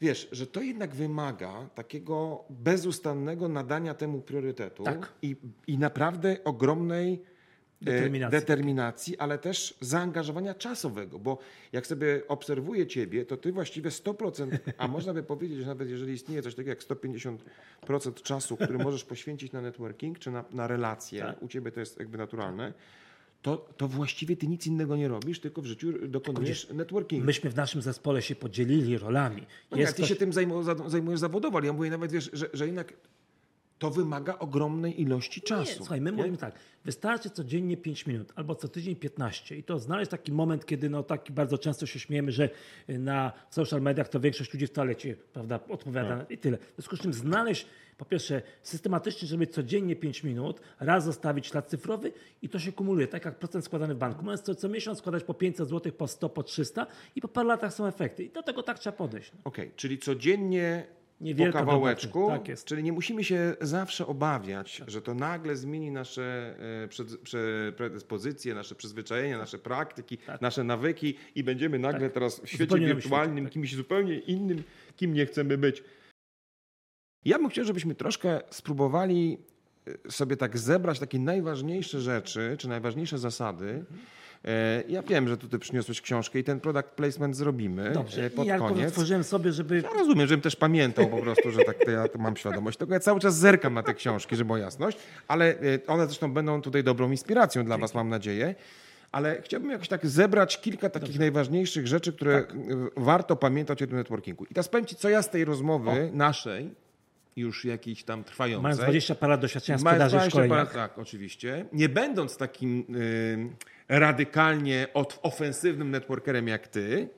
wiesz, 0.00 0.28
że 0.32 0.46
to 0.46 0.60
jednak 0.62 0.94
wymaga 0.94 1.52
takiego 1.74 2.44
bezustannego 2.50 3.48
nadania 3.48 3.94
temu 3.94 4.20
priorytetu 4.20 4.82
Tak. 4.84 5.12
i, 5.22 5.36
i 5.66 5.78
naprawdę 5.78 6.44
ogromnej 6.44 7.22
Determinacji. 7.82 8.40
determinacji, 8.40 9.18
ale 9.18 9.38
też 9.38 9.74
zaangażowania 9.80 10.54
czasowego, 10.54 11.18
bo 11.18 11.38
jak 11.72 11.86
sobie 11.86 12.22
obserwuję 12.28 12.86
ciebie, 12.86 13.24
to 13.24 13.36
ty 13.36 13.52
właściwie 13.52 13.90
100%, 13.90 14.58
a 14.78 14.88
można 14.96 15.14
by 15.14 15.22
powiedzieć, 15.22 15.58
że 15.58 15.66
nawet 15.66 15.88
jeżeli 15.90 16.12
istnieje 16.12 16.42
coś 16.42 16.54
takiego 16.54 16.70
jak 16.70 16.80
150% 16.82 18.22
czasu, 18.22 18.56
który 18.56 18.78
możesz 18.78 19.04
poświęcić 19.04 19.52
na 19.52 19.60
networking 19.60 20.18
czy 20.18 20.30
na, 20.30 20.44
na 20.52 20.66
relacje, 20.66 21.20
Tak. 21.20 21.42
u 21.42 21.48
ciebie 21.48 21.72
to 21.72 21.80
jest 21.80 21.98
jakby 21.98 22.18
naturalne, 22.18 22.72
to, 23.42 23.68
to 23.76 23.88
właściwie 23.88 24.36
ty 24.36 24.46
nic 24.46 24.66
innego 24.66 24.96
nie 24.96 25.08
robisz, 25.08 25.40
tylko 25.40 25.62
w 25.62 25.66
życiu 25.66 26.08
dokonujesz 26.08 26.68
networkingu. 26.70 27.26
Myśmy 27.26 27.50
w 27.50 27.56
naszym 27.56 27.82
zespole 27.82 28.22
się 28.22 28.34
podzielili 28.34 28.98
rolami. 28.98 29.46
No 29.70 29.76
jak 29.76 29.88
ty 29.92 29.94
ktoś- 30.02 30.08
się 30.08 30.16
tym 30.16 30.32
zajmu, 30.32 30.62
za- 30.62 30.88
zajmujesz 30.88 31.20
zawodowo, 31.20 31.58
ale 31.58 31.66
ja 31.66 31.72
mówię 31.72 31.90
nawet, 31.90 32.12
wiesz, 32.12 32.30
że, 32.32 32.46
że 32.52 32.66
jednak 32.66 32.92
to 33.78 33.90
wymaga 33.90 34.38
ogromnej 34.38 35.00
ilości 35.02 35.42
czasu. 35.42 35.70
Nie, 35.70 35.76
słuchaj, 35.76 36.00
my 36.00 36.10
nie? 36.10 36.16
mówimy 36.16 36.36
tak, 36.36 36.58
wystarczy 36.84 37.30
codziennie 37.30 37.76
5 37.76 38.06
minut 38.06 38.32
albo 38.34 38.54
co 38.54 38.68
tydzień 38.68 38.96
15 38.96 39.56
i 39.56 39.62
to 39.62 39.78
znaleźć 39.78 40.10
taki 40.10 40.32
moment, 40.32 40.66
kiedy 40.66 40.90
no 40.90 41.02
taki 41.02 41.32
bardzo 41.32 41.58
często 41.58 41.86
się 41.86 41.98
śmiejemy, 41.98 42.32
że 42.32 42.50
na 42.88 43.32
social 43.50 43.82
mediach 43.82 44.08
to 44.08 44.20
większość 44.20 44.52
ludzi 44.54 44.66
w 44.66 44.70
toalecie 44.70 45.16
prawda, 45.32 45.60
odpowiada 45.68 46.18
Tak. 46.18 46.30
i 46.30 46.38
tyle. 46.38 46.58
W 46.58 46.74
związku 46.76 46.96
z 46.96 47.00
czym 47.00 47.12
znaleźć 47.12 47.66
po 47.98 48.04
pierwsze 48.04 48.42
systematycznie, 48.62 49.28
żeby 49.28 49.46
codziennie 49.46 49.96
5 49.96 50.24
minut, 50.24 50.60
raz 50.80 51.04
zostawić 51.04 51.46
ślad 51.46 51.68
cyfrowy 51.68 52.12
i 52.42 52.48
to 52.48 52.58
się 52.58 52.72
kumuluje, 52.72 53.08
tak 53.08 53.24
jak 53.24 53.38
procent 53.38 53.64
składany 53.64 53.94
w 53.94 53.98
banku. 53.98 54.24
Możesz 54.24 54.40
co, 54.40 54.54
co 54.54 54.68
miesiąc 54.68 54.98
składać 54.98 55.24
po 55.24 55.34
500 55.34 55.68
zł, 55.68 55.92
po 55.92 56.08
100, 56.08 56.28
po 56.28 56.42
300 56.42 56.86
i 57.16 57.20
po 57.20 57.28
paru 57.28 57.48
latach 57.48 57.74
są 57.74 57.86
efekty. 57.86 58.24
I 58.24 58.30
do 58.30 58.42
tego 58.42 58.62
tak 58.62 58.78
trzeba 58.78 58.96
podejść. 58.96 59.32
No. 59.32 59.38
Okej, 59.44 59.70
czyli 59.76 59.98
codziennie 59.98 60.86
Niewielka 61.20 61.58
po 61.58 61.64
kawałeczku, 61.66 62.28
tak 62.28 62.48
jest. 62.48 62.66
czyli 62.66 62.82
nie 62.82 62.92
musimy 62.92 63.24
się 63.24 63.56
zawsze 63.60 64.06
obawiać, 64.06 64.82
że 64.86 65.02
to 65.02 65.14
nagle 65.14 65.56
zmieni 65.56 65.90
nasze 65.90 66.54
e, 67.68 67.72
predyspozycje, 67.72 68.54
nasze 68.54 68.74
przyzwyczajenia, 68.74 69.38
nasze 69.38 69.58
praktyki, 69.58 70.18
nasze 70.40 70.64
nawyki 70.64 71.14
i 71.34 71.44
będziemy 71.44 71.78
nagle 71.78 72.10
teraz 72.10 72.40
w 72.40 72.48
świecie 72.48 72.58
Tak. 72.58 72.68
Zupełnie 72.68 72.94
wirtualnym 72.94 73.36
świecie, 73.36 73.44
tak. 73.44 73.52
kimś 73.52 73.74
zupełnie 73.74 74.18
innym, 74.18 74.62
kim 74.96 75.14
nie 75.14 75.26
chcemy 75.26 75.58
być. 75.58 75.84
Ja 77.24 77.38
bym 77.38 77.48
chciał, 77.48 77.64
żebyśmy 77.64 77.94
troszkę 77.94 78.40
spróbowali 78.50 79.38
e, 80.06 80.10
sobie 80.10 80.36
tak 80.36 80.58
zebrać 80.58 80.98
takie 80.98 81.18
najważniejsze 81.18 82.00
rzeczy, 82.00 82.56
czy 82.58 82.68
najważniejsze 82.68 83.18
zasady. 83.18 83.84
E, 83.90 84.25
Ja 84.88 85.02
wiem, 85.02 85.28
że 85.28 85.36
tutaj 85.36 85.60
przyniosłeś 85.60 86.00
książkę 86.00 86.38
i 86.38 86.44
ten 86.44 86.60
product 86.60 86.88
placement 86.88 87.36
zrobimy 87.36 87.90
Dobrze, 87.92 88.24
e, 88.24 88.30
pod 88.30 88.44
i 88.44 88.48
ja 88.48 88.58
koniec. 88.58 88.90
stworzyłem 88.90 89.24
sobie, 89.24 89.52
żeby 89.52 89.80
Ja 89.80 89.90
rozumiem, 89.98 90.26
żebym 90.28 90.42
też 90.42 90.56
pamiętał 90.56 91.06
po 91.08 91.16
prostu, 91.18 91.50
że 91.50 91.64
tak 91.64 91.84
to 91.84 91.90
ja 91.90 92.04
mam 92.18 92.36
świadomość. 92.36 92.78
Tylko 92.78 92.94
ja 92.94 93.00
cały 93.00 93.20
czas 93.20 93.38
zerkam 93.38 93.74
na 93.74 93.82
te 93.82 93.94
książki, 93.94 94.36
żeby 94.36 94.46
była 94.46 94.58
jasność, 94.58 94.98
ale 95.28 95.44
e, 95.60 95.86
one 95.86 96.06
zresztą 96.06 96.32
będą 96.32 96.62
tutaj 96.62 96.84
dobrą 96.84 97.10
inspiracją 97.10 97.64
dla 97.64 97.78
Was, 97.78 97.94
mam 97.94 98.08
nadzieję. 98.08 98.54
Ale 99.12 99.42
chciałbym 99.42 99.70
jakoś 99.70 99.88
tak 99.88 100.06
zebrać 100.06 100.60
kilka 100.60 100.90
takich 100.90 101.18
najważniejszych 101.18 101.86
rzeczy, 101.86 102.12
które 102.12 102.42
Tak. 102.42 102.52
e, 102.52 102.56
warto 102.96 103.36
pamiętać 103.36 103.82
o 103.82 103.86
tym 103.86 103.96
networkingu. 103.96 104.44
I 104.44 104.48
teraz 104.54 104.68
powiem 104.68 104.86
Ci, 104.86 104.96
co 104.96 105.08
ja 105.08 105.22
z 105.22 105.30
tej 105.30 105.44
rozmowy 105.44 106.10
naszej, 106.12 106.70
już 107.36 107.64
jakiejś 107.64 108.04
tam 108.04 108.24
trwającej... 108.24 108.62
mając 108.62 108.80
20 108.80 109.14
parę 109.14 109.38
doświadczenia 109.38 109.78
sprzedaży 109.78 110.16
20 110.16 110.30
szkoleniach. 110.30 110.68
parę- 110.68 110.74
Tak, 110.74 110.98
oczywiście. 110.98 111.66
Nie 111.72 111.88
będąc 111.88 112.36
takim 112.36 112.84
y, 112.96 113.48
radykalnie 113.88 114.86
od, 114.94 115.18
ofensywnym 115.22 115.90
networkerem 115.90 116.48
jak 116.48 116.68
ty, 116.68 117.08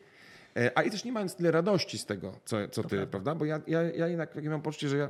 e, 0.57 0.79
a 0.79 0.83
i 0.83 0.91
też 0.91 1.05
nie 1.05 1.13
mając 1.13 1.35
tyle 1.37 1.51
radości 1.51 1.99
z 1.99 2.07
tego, 2.07 2.33
co, 2.45 2.69
co 2.69 2.83
ty, 2.83 3.07
prawda? 3.07 3.35
Bo 3.35 3.45
ja, 3.45 3.61
ja, 3.67 3.83
ja 3.83 4.09
jednak 4.09 4.33
takie 4.33 4.51
mam 4.51 4.63
poczucie, 4.63 4.89
że 4.89 4.97
ja, 4.97 5.09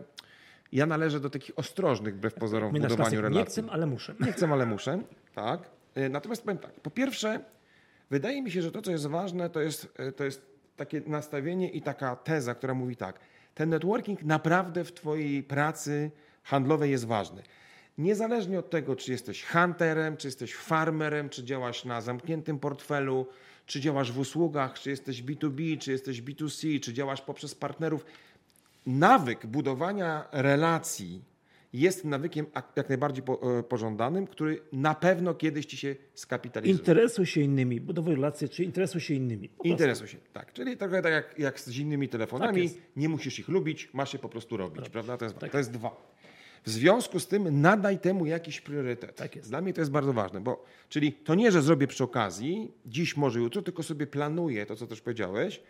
ja 0.72 0.86
należę 0.86 1.20
do 1.20 1.30
takich 1.30 1.58
ostrożnych, 1.58 2.16
wbrew 2.16 2.34
pozorom, 2.34 2.70
w 2.70 2.80
budowaniu 2.80 3.20
relacji. 3.20 3.38
nie 3.38 3.44
chcę, 3.44 3.62
ale 3.70 3.86
muszę. 3.86 4.14
Nie 4.20 4.32
chcę, 4.32 4.48
ale 4.48 4.66
muszę. 4.66 5.02
Tak. 5.34 5.70
E, 5.94 6.08
Natomiast 6.08 6.42
powiem 6.42 6.58
tak. 6.58 6.72
Po 6.72 6.90
pierwsze, 6.90 7.40
wydaje 8.10 8.42
mi 8.42 8.50
się, 8.50 8.62
że 8.62 8.72
to, 8.72 8.82
co 8.82 8.90
jest 8.90 9.06
ważne, 9.06 9.50
to 9.50 9.60
jest, 9.60 9.88
e, 9.96 10.12
to 10.12 10.24
jest 10.24 10.46
takie 10.76 11.02
nastawienie 11.06 11.70
i 11.70 11.82
taka 11.82 12.16
teza, 12.16 12.54
która 12.54 12.74
mówi 12.74 12.96
tak. 12.96 13.20
Ten 13.54 13.68
networking 13.68 14.22
naprawdę 14.22 14.84
w 14.84 14.92
Twojej 14.92 15.42
pracy 15.42 16.10
handlowej 16.42 16.90
jest 16.90 17.06
ważny. 17.06 17.42
Niezależnie 17.98 18.58
od 18.58 18.70
tego, 18.70 18.96
czy 18.96 19.12
jesteś 19.12 19.44
hunterem, 19.44 20.16
czy 20.16 20.26
jesteś 20.28 20.54
farmerem, 20.54 21.28
czy 21.28 21.44
działasz 21.44 21.84
na 21.84 22.00
zamkniętym 22.00 22.58
portfelu, 22.58 23.26
czy 23.66 23.80
działasz 23.80 24.12
w 24.12 24.18
usługach, 24.18 24.78
czy 24.80 24.90
jesteś 24.90 25.22
B2B, 25.22 25.78
czy 25.78 25.92
jesteś 25.92 26.22
B2C, 26.22 26.80
czy 26.80 26.92
działasz 26.92 27.20
poprzez 27.20 27.54
partnerów, 27.54 28.04
nawyk 28.86 29.46
budowania 29.46 30.28
relacji 30.32 31.24
jest 31.72 32.04
nawykiem 32.04 32.46
ak- 32.54 32.72
jak 32.76 32.88
najbardziej 32.88 33.24
e, 33.58 33.62
pożądanym, 33.62 34.26
który 34.26 34.60
na 34.72 34.94
pewno 34.94 35.34
kiedyś 35.34 35.66
ci 35.66 35.76
się 35.76 35.96
skapitalizuje. 36.14 36.78
Interesuj 36.78 37.26
się 37.26 37.40
innymi, 37.40 37.80
budowuj 37.80 38.14
relacje, 38.14 38.48
czy 38.48 38.64
interesuj 38.64 39.00
się 39.00 39.14
innymi. 39.14 39.50
Interesuj 39.64 40.08
się, 40.08 40.18
tak. 40.32 40.52
Czyli 40.52 40.76
trochę 40.76 41.02
tak 41.02 41.12
jak, 41.12 41.38
jak 41.38 41.60
z 41.60 41.78
innymi 41.78 42.08
telefonami, 42.08 42.70
Tak 42.70 42.78
nie 42.96 43.08
musisz 43.08 43.38
ich 43.38 43.48
lubić, 43.48 43.88
masz 43.92 44.12
je 44.12 44.18
po 44.18 44.28
prostu 44.28 44.56
robić, 44.56 44.88
prawda? 44.88 45.16
To 45.16 45.24
jest, 45.24 45.36
to 45.52 45.58
jest 45.58 45.70
dwa. 45.70 46.17
W 46.64 46.70
związku 46.70 47.20
z 47.20 47.26
tym 47.26 47.60
nadaj 47.60 47.98
temu 47.98 48.26
jakiś 48.26 48.60
priorytet. 48.60 49.16
Tak 49.16 49.36
jest. 49.36 49.48
Dla 49.48 49.60
mnie 49.60 49.72
to 49.74 49.80
jest 49.80 49.90
bardzo 49.90 50.12
ważne, 50.12 50.40
bo 50.40 50.64
czyli 50.88 51.12
to 51.12 51.34
nie, 51.34 51.52
że 51.52 51.62
zrobię 51.62 51.86
przy 51.86 52.04
okazji, 52.04 52.72
dziś, 52.86 53.16
może 53.16 53.40
jutro, 53.40 53.62
tylko 53.62 53.82
sobie 53.82 54.06
planuję 54.06 54.66
to, 54.66 54.76
co 54.76 54.86
też 54.86 55.00
powiedziałeś, 55.00 55.60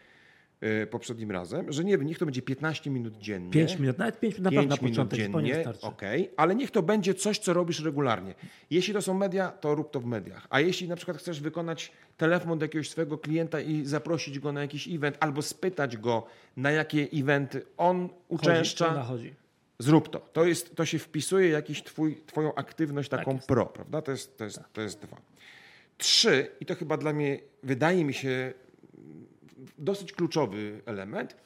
y, 0.83 0.87
poprzednim 0.87 1.31
razem, 1.31 1.73
że 1.73 1.85
nie 1.85 1.99
wiem, 1.99 2.07
niech 2.07 2.19
to 2.19 2.25
będzie 2.25 2.43
15 2.43 2.91
minut 2.91 3.19
dziennie. 3.19 3.51
5 3.51 3.79
minut, 3.79 3.99
nawet 3.99 4.21
5 4.21 4.35
minut 4.39 4.45
naprawdę 4.45 4.69
na 4.71 4.89
początek 4.89 5.19
dziennie, 5.19 5.65
okej, 5.83 6.31
ale 6.37 6.55
niech 6.55 6.71
to 6.71 6.83
będzie 6.83 7.15
coś, 7.15 7.39
co 7.39 7.53
robisz 7.53 7.81
regularnie. 7.85 8.35
Jeśli 8.71 8.95
to 8.95 9.03
są 9.03 9.15
media, 9.15 9.49
to 9.49 9.75
rób 9.75 9.91
to 9.91 10.01
w 10.01 10.07
mediach. 10.07 10.47
A 10.51 10.61
jeśli 10.61 10.89
na 10.89 10.97
przykład 10.97 11.17
chcesz 11.17 11.41
wykonać 11.41 11.93
telefon 12.17 12.59
do 12.59 12.65
jakiegoś 12.65 12.91
swojego 12.91 13.19
klienta 13.19 13.61
i 13.61 13.85
zaprosić 13.85 14.39
go 14.39 14.53
na 14.53 14.61
jakiś 14.61 14.89
event, 14.89 15.17
albo 15.21 15.43
spytać 15.43 15.97
go, 15.97 16.27
na 16.57 16.71
jakie 16.71 17.09
eventy 17.15 17.63
on 17.77 18.09
uczęszcza, 18.29 19.03
chodzi. 19.03 19.35
Zrób 19.79 20.09
to. 20.09 20.19
To, 20.19 20.45
jest, 20.45 20.77
to 20.77 20.87
się 20.87 20.99
wpisuje 20.99 21.49
jakiś 21.49 21.83
twój, 21.83 22.23
twoją 22.27 22.55
aktywność 22.55 23.09
taką 23.09 23.35
jest. 23.35 23.49
pro, 23.49 23.67
prawda? 23.67 24.03
To 24.03 24.11
jest, 24.11 24.39
to, 24.39 24.45
jest, 24.45 24.61
to 24.73 24.81
jest 24.81 25.01
dwa. 25.01 25.17
Trzy, 25.99 26.51
i 26.61 26.67
to 26.67 26.75
chyba 26.75 26.97
dla 26.97 27.13
mnie, 27.13 27.41
wydaje 27.63 28.05
mi 28.05 28.15
się, 28.15 28.53
dosyć 29.79 30.13
kluczowy 30.13 30.81
element, 30.87 31.37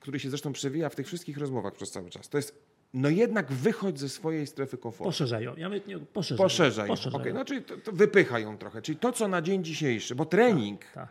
który 0.00 0.20
się 0.20 0.28
zresztą 0.28 0.52
przewija 0.52 0.88
w 0.88 0.94
tych 0.94 1.06
wszystkich 1.06 1.38
rozmowach 1.38 1.74
przez 1.74 1.90
cały 1.90 2.10
czas. 2.10 2.28
To 2.28 2.38
jest, 2.38 2.62
no 2.94 3.08
jednak 3.08 3.52
wychodź 3.52 4.00
ze 4.00 4.08
swojej 4.08 4.46
strefy 4.46 4.78
komfortu. 4.78 5.04
Poszerzaj 5.04 5.44
ją. 5.44 5.56
Ja 5.56 5.68
mówię, 5.68 5.80
nie, 5.86 5.98
poszerzaj. 5.98 6.44
Poszerzaj. 6.44 6.88
ją. 6.88 6.94
Poszerzaj. 6.94 7.20
Okej, 7.20 7.34
no 7.34 7.44
czyli 7.44 7.62
to, 7.62 7.76
to 7.76 7.92
wypychaj 7.92 8.42
ją 8.42 8.58
trochę. 8.58 8.82
Czyli 8.82 8.98
to, 8.98 9.12
co 9.12 9.28
na 9.28 9.42
dzień 9.42 9.64
dzisiejszy, 9.64 10.14
bo 10.14 10.24
trening 10.24 10.84
tak. 10.94 11.08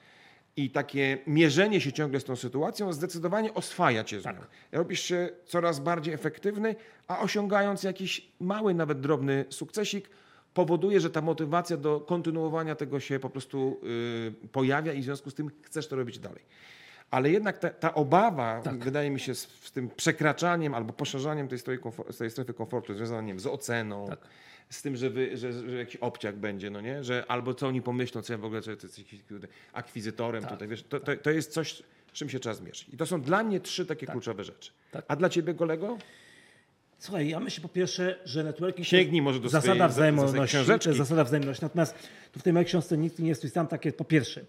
I 0.58 0.70
takie 0.70 1.18
mierzenie 1.28 1.82
się 1.82 1.92
ciągle 1.94 2.20
z 2.20 2.24
tą 2.24 2.36
sytuacją 2.36 2.94
zdecydowanie 2.94 3.54
oswaja 3.54 4.04
cię 4.04 4.20
z 4.22 4.24
Tak. 4.24 4.36
nią. 4.36 4.42
Robisz 4.72 5.02
się 5.02 5.30
coraz 5.46 5.80
bardziej 5.80 6.14
efektywny, 6.14 6.76
a 7.08 7.20
osiągając 7.20 7.84
jakiś 7.84 8.32
mały, 8.40 8.74
nawet 8.74 9.00
drobny 9.00 9.46
sukcesik, 9.50 10.10
powoduje, 10.54 11.00
że 11.00 11.10
ta 11.10 11.22
motywacja 11.22 11.78
do 11.78 12.00
kontynuowania 12.00 12.76
tego 12.76 13.00
się 13.00 13.20
po 13.20 13.30
prostu 13.30 13.80
y, 14.44 14.48
pojawia 14.48 14.94
i 14.94 15.02
w 15.02 15.04
związku 15.04 15.30
z 15.30 15.34
tym 15.34 15.52
chcesz 15.64 15.88
to 15.88 15.96
robić 15.96 16.20
dalej. 16.20 16.42
Ale 17.12 17.30
jednak 17.32 17.58
ta, 17.58 17.70
ta 17.70 17.94
obawa, 17.94 18.62
Tak. 18.64 18.84
wydaje 18.84 19.10
mi 19.10 19.20
się, 19.20 19.36
z, 19.36 19.48
z 19.62 19.72
tym 19.72 19.90
przekraczaniem 19.90 20.74
albo 20.74 20.94
poszerzaniem 20.94 21.48
tej, 21.48 21.60
strefy 21.60 21.82
komfortu, 21.82 22.14
tej 22.14 22.32
strefy 22.32 22.54
komfortu, 22.54 22.94
związana 22.94 23.28
wiem, 23.28 23.40
z 23.40 23.48
oceną, 23.48 24.08
Tak. 24.08 24.20
z 24.70 24.82
tym, 24.82 24.96
że, 24.96 25.10
wy, 25.10 25.38
że, 25.38 25.54
że 25.70 25.78
jakiś 25.78 25.96
obciak 25.96 26.36
będzie, 26.36 26.70
no 26.70 26.82
nie? 26.82 27.04
Że 27.04 27.26
albo 27.28 27.54
co 27.54 27.68
oni 27.68 27.82
pomyślą, 27.82 28.22
co 28.22 28.34
ja 28.34 28.38
w 28.38 28.46
ogóle, 28.46 28.62
jest 28.84 28.98
jakiś 29.00 29.24
kurde, 29.24 29.48
akwizytorem 29.74 30.42
Tak. 30.44 30.52
tutaj, 30.52 30.68
wiesz, 30.68 30.84
to, 30.84 31.00
to, 31.00 31.16
to 31.16 31.30
jest 31.32 31.52
coś, 31.54 31.84
z 32.08 32.12
czym 32.14 32.30
się 32.30 32.40
trzeba 32.40 32.56
zmierzyć. 32.56 32.90
I 32.94 32.98
to 32.98 33.06
są 33.06 33.22
dla 33.22 33.44
mnie 33.44 33.60
trzy 33.60 33.86
takie 33.86 34.06
kluczowe 34.08 34.44
rzeczy. 34.44 34.72
Tak. 34.92 35.06
A 35.08 35.16
dla 35.16 35.30
ciebie, 35.30 35.54
kolego? 35.54 35.98
Słuchaj, 37.00 37.30
ja 37.30 37.40
myślę 37.40 37.62
po 37.62 37.70
pierwsze, 37.70 38.20
że 38.26 38.44
networking 38.44 38.88
Sięgnij 38.88 39.20
to 39.22 39.24
może 39.24 39.40
do 39.40 39.46
jest 39.46 39.52
zasada 39.54 39.90
swojej- 39.90 40.16
za- 40.16 40.22
za 40.22 40.28
swojej 40.28 40.48
wzajemności. 40.48 40.88
Jest 40.90 40.98
zasada 40.98 41.24
wzajemności. 41.24 41.66
Natomiast 41.66 41.96
tu 42.32 42.40
w 42.40 42.44
tej 42.44 42.54
mojej 42.54 42.66
książce 42.66 42.98
nikt 42.98 43.20
nie 43.20 43.36
stój 43.36 43.50
sam, 43.50 43.68
takie 43.68 43.92
po 43.94 44.06
pierwsze. 44.06 44.42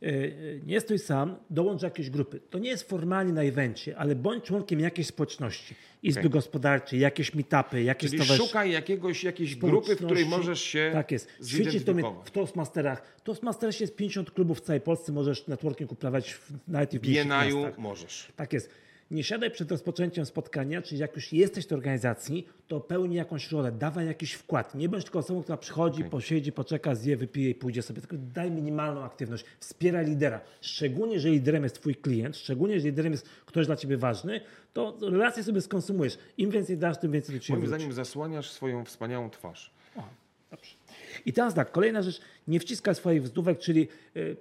Yy, 0.00 0.60
Nie 0.66 0.80
stój 0.80 0.98
sam, 0.98 1.36
dołącz 1.50 1.80
do 1.80 1.86
jakiejś 1.86 2.10
grupy. 2.10 2.40
To 2.50 2.58
nie 2.58 2.70
jest 2.70 2.88
formalnie 2.88 3.32
na 3.32 3.42
evencie, 3.42 3.96
ale 3.98 4.14
bądź 4.14 4.44
członkiem 4.44 4.80
jakiejś 4.80 5.06
społeczności. 5.06 5.74
Izby 6.02 6.20
Okej. 6.20 6.30
gospodarczej, 6.30 7.00
jakieś 7.00 7.34
meetupy, 7.34 7.82
jakieś 7.82 8.10
Czyli 8.10 8.22
stowarzysz- 8.22 8.46
szukaj 8.46 8.70
jakiegoś, 8.70 9.24
jakiejś 9.24 9.56
grupy, 9.56 9.96
w 9.96 10.04
której 10.04 10.26
możesz 10.26 10.60
się 10.60 10.90
Tak 10.92 11.12
jest. 11.12 11.28
Świeci 11.46 11.78
w, 11.78 11.84
to, 11.84 12.22
w 12.24 12.30
Toastmasterach. 12.30 13.14
W 13.16 13.22
Toastmastersie 13.22 13.84
jest 13.84 13.96
50 13.96 14.30
klubów 14.30 14.58
w 14.58 14.60
całej 14.60 14.80
Polsce, 14.80 15.12
możesz 15.12 15.46
networking 15.46 15.92
uprawiać 15.92 16.32
w, 16.34 16.52
nawet 16.68 16.90
w 16.96 17.08
miastach. 17.08 17.78
możesz. 17.78 18.32
Tak 18.36 18.52
jest. 18.52 18.70
Nie 19.10 19.24
siadaj 19.24 19.50
przed 19.50 19.70
rozpoczęciem 19.70 20.26
spotkania, 20.26 20.82
czyli 20.82 21.00
jak 21.00 21.16
już 21.16 21.32
jesteś 21.32 21.64
w 21.64 21.68
tej 21.68 21.76
organizacji, 21.76 22.46
to 22.68 22.80
pełnij 22.80 23.16
jakąś 23.16 23.52
rolę, 23.52 23.72
dawaj 23.72 24.06
jakiś 24.06 24.32
wkład. 24.32 24.74
Nie 24.74 24.88
bądź 24.88 25.04
tylko 25.04 25.18
osobą, 25.18 25.42
która 25.42 25.56
przychodzi, 25.58 26.04
posiedzi, 26.04 26.52
poczeka, 26.52 26.94
zje, 26.94 27.16
wypije 27.16 27.50
i 27.50 27.54
pójdzie 27.54 27.82
sobie. 27.82 28.00
Tylko 28.00 28.16
daj 28.34 28.50
minimalną 28.50 29.04
aktywność. 29.04 29.44
Wspieraj 29.60 30.06
lidera. 30.06 30.40
Szczególnie, 30.60 31.20
że 31.20 31.28
liderem 31.28 31.62
jest 31.62 31.74
twój 31.80 31.94
klient, 31.94 32.36
szczególnie, 32.36 32.80
że 32.80 32.86
liderem 32.86 33.12
jest 33.12 33.28
ktoś 33.46 33.66
dla 33.66 33.76
ciebie 33.76 33.96
ważny, 33.96 34.40
to 34.72 34.96
relacje 35.02 35.44
sobie 35.44 35.60
skonsumujesz. 35.60 36.18
Im 36.38 36.50
więcej 36.50 36.78
dasz, 36.78 36.98
tym 36.98 37.12
więcej 37.12 37.34
do 37.34 37.40
ciebie 37.40 37.54
Moim 37.58 37.66
wróci. 37.68 37.80
zdaniem 37.80 37.92
zasłaniasz 37.92 38.50
swoją 38.50 38.84
wspaniałą 38.84 39.30
twarz. 39.30 39.70
O, 39.96 40.02
dobrze. 40.50 40.70
I 41.26 41.32
teraz 41.32 41.54
tak, 41.54 41.72
kolejna 41.72 42.02
rzecz, 42.02 42.20
nie 42.48 42.60
wciskaj 42.60 42.94
swoich 42.94 43.22
wzdówek, 43.22 43.58
czyli 43.58 43.88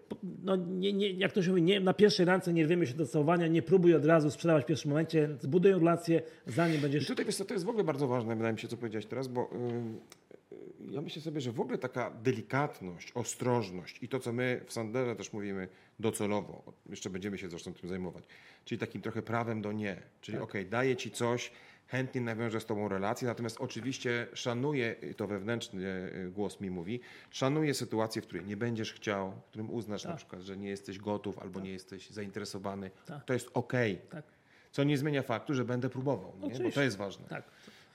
po- 0.10 0.17
no, 0.43 0.55
nie, 0.55 0.93
nie, 0.93 1.12
jak 1.12 1.32
to 1.32 1.43
się 1.43 1.49
mówi, 1.49 1.62
nie, 1.62 1.79
na 1.79 1.93
pierwszej 1.93 2.25
randce 2.25 2.53
nie 2.53 2.63
rwiemy 2.63 2.88
się 2.88 2.93
do 2.93 3.05
całowania, 3.08 3.47
nie 3.47 3.62
próbuj 3.62 3.95
od 3.95 4.05
razu 4.05 4.32
sprzedawać 4.32 4.63
w 4.63 4.67
pierwszym 4.67 4.89
momencie, 4.91 5.29
zbuduj 5.41 5.71
relację, 5.71 6.21
zanim 6.47 6.77
I 6.77 6.82
będziesz... 6.82 7.08
tutaj 7.08 7.25
wiesz 7.25 7.38
to 7.38 7.53
jest 7.53 7.65
w 7.65 7.69
ogóle 7.69 7.84
bardzo 7.84 8.08
ważne, 8.08 8.36
wydaje 8.36 8.53
mi 8.53 8.60
się, 8.60 8.67
co 8.67 8.77
powiedziałeś 8.77 9.05
teraz, 9.05 9.27
bo 9.27 9.41
y, 9.41 10.55
y, 10.55 10.93
ja 10.93 11.01
myślę 11.01 11.21
sobie, 11.21 11.41
że 11.41 11.51
w 11.51 11.60
ogóle 11.60 11.77
taka 11.77 12.12
delikatność, 12.23 13.12
ostrożność 13.15 13.97
i 14.03 14.08
to, 14.08 14.19
co 14.19 14.34
my 14.34 14.62
w 14.65 14.73
Sanderze 14.73 15.15
też 15.15 15.34
mówimy 15.34 15.67
docelowo, 15.99 16.63
jeszcze 16.89 17.10
będziemy 17.10 17.38
się 17.38 17.49
zresztą 17.49 17.73
tym 17.73 17.89
zajmować, 17.89 18.23
czyli 18.65 18.79
takim 18.79 19.01
trochę 19.01 19.21
prawem 19.21 19.62
do 19.62 19.71
nie, 19.71 19.95
czyli 20.21 20.38
Tak. 20.38 20.43
okej, 20.43 20.65
daję 20.65 20.95
ci 20.95 21.12
coś, 21.12 21.51
chętnie 21.89 22.21
nawiążę 22.21 22.60
z 22.60 22.65
tobą 22.65 22.88
relację, 22.88 23.28
natomiast 23.28 23.58
oczywiście 23.62 24.28
szanuję, 24.34 24.95
to 25.17 25.28
wewnętrzny 25.28 25.84
y, 26.28 26.32
głos 26.32 26.62
mi 26.62 26.69
mówi, 26.71 26.99
szanuję 27.32 27.73
sytuację, 27.73 28.21
w 28.21 28.25
której 28.25 28.45
nie 28.45 28.58
będziesz 28.58 28.93
chciał, 28.93 29.32
w 29.32 29.49
którym 29.49 29.71
uznasz 29.71 30.04
na 30.06 30.15
przykład, 30.15 30.41
że 30.41 30.58
nie 30.58 30.69
jesteś 30.69 30.99
gotów 30.99 31.39
albo 31.39 31.60
nie 31.60 31.71
jesteś 31.71 32.10
zainteresowany, 32.10 32.91
Tak. 33.06 33.25
to 33.25 33.34
jest 33.34 33.49
okej. 33.54 33.99
Tak, 34.10 34.23
Co 34.71 34.84
nie 34.84 34.97
zmienia 34.97 35.21
faktu, 35.23 35.54
że 35.54 35.65
będę 35.65 35.89
próbował, 35.89 36.34
nie? 36.41 36.60
bo 36.60 36.71
to 36.71 36.82
jest 36.82 36.97
ważne. 36.97 37.25
tak. 37.28 37.43